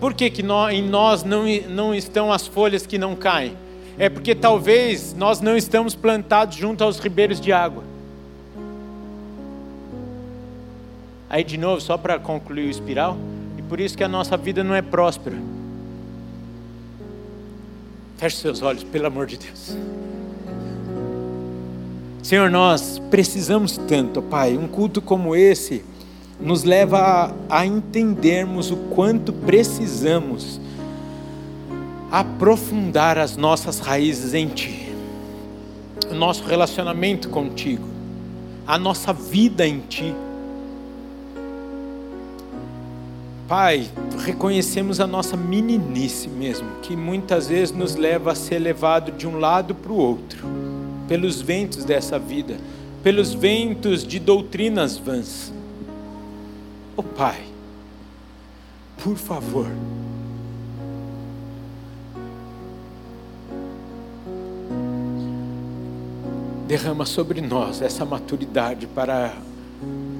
[0.00, 3.56] por que, que nós, em nós não, não estão as folhas que não caem?
[3.98, 7.84] É porque talvez nós não estamos plantados junto aos ribeiros de água.
[11.28, 13.16] Aí de novo, só para concluir o espiral,
[13.56, 15.36] e por isso que a nossa vida não é próspera.
[18.18, 19.76] Feche seus olhos, pelo amor de Deus.
[22.22, 25.84] Senhor, nós precisamos tanto, Pai, um culto como esse
[26.40, 30.60] nos leva a, a entendermos o quanto precisamos
[32.12, 34.94] aprofundar as nossas raízes em Ti,
[36.10, 37.88] o nosso relacionamento contigo,
[38.66, 40.14] a nossa vida em Ti.
[43.48, 49.26] Pai, reconhecemos a nossa meninice mesmo, que muitas vezes nos leva a ser levado de
[49.26, 50.46] um lado para o outro,
[51.08, 52.58] pelos ventos dessa vida,
[53.02, 55.50] pelos ventos de doutrinas vãs.
[56.94, 57.40] Oh Pai,
[59.02, 59.66] por favor,
[66.72, 69.34] derrama sobre nós essa maturidade para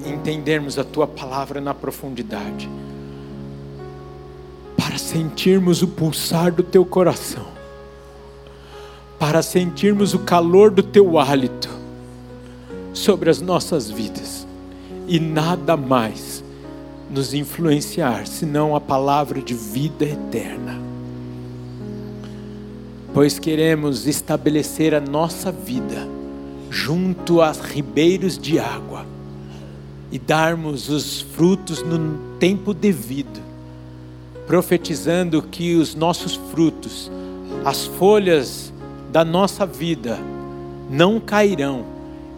[0.05, 2.69] entendermos a tua palavra na profundidade,
[4.77, 7.47] para sentirmos o pulsar do teu coração,
[9.17, 11.71] para sentirmos o calor do teu hálito
[12.93, 14.45] sobre as nossas vidas
[15.07, 16.43] e nada mais
[17.09, 20.79] nos influenciar, senão a palavra de vida eterna.
[23.11, 26.13] Pois queremos estabelecer a nossa vida
[26.73, 29.05] junto a ribeiros de água
[30.11, 33.39] e darmos os frutos no tempo devido,
[34.47, 37.11] profetizando que os nossos frutos,
[37.63, 38.73] as folhas
[39.11, 40.17] da nossa vida,
[40.89, 41.85] não cairão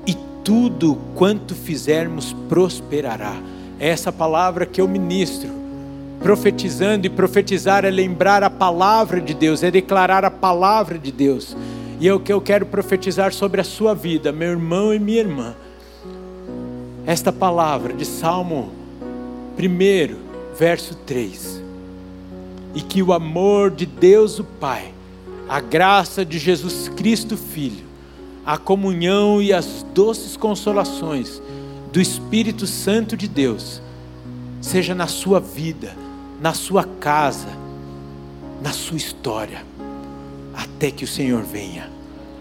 [0.06, 3.36] e tudo quanto fizermos prosperará
[3.80, 5.50] é essa palavra que eu ministro.
[6.20, 11.56] Profetizando e profetizar é lembrar a palavra de Deus, é declarar a palavra de Deus.
[12.00, 15.20] E é o que eu quero profetizar sobre a sua vida, meu irmão e minha
[15.20, 15.56] irmã.
[17.06, 18.72] Esta palavra de Salmo
[19.58, 20.16] 1,
[20.58, 21.64] verso 3.
[22.74, 24.92] E que o amor de Deus o Pai,
[25.48, 27.86] a graça de Jesus Cristo Filho,
[28.46, 31.42] a comunhão e as doces consolações
[31.94, 33.82] do Espírito Santo de Deus,
[34.60, 35.96] seja na sua vida,
[36.42, 37.48] na sua casa,
[38.62, 39.64] na sua história,
[40.56, 41.90] até que o Senhor venha.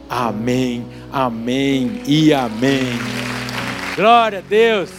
[0.09, 2.93] Amém, amém e amém.
[3.97, 4.91] Glória a Deus.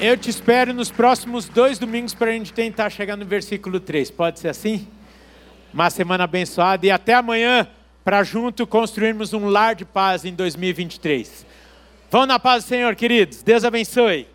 [0.00, 4.10] Eu te espero nos próximos dois domingos para a gente tentar chegar no versículo 3.
[4.10, 4.86] Pode ser assim?
[5.74, 7.68] Uma semana abençoada e até amanhã
[8.04, 11.44] para junto construirmos um lar de paz em 2023.
[12.10, 13.42] Vão na paz do Senhor, queridos.
[13.42, 14.26] Deus abençoe.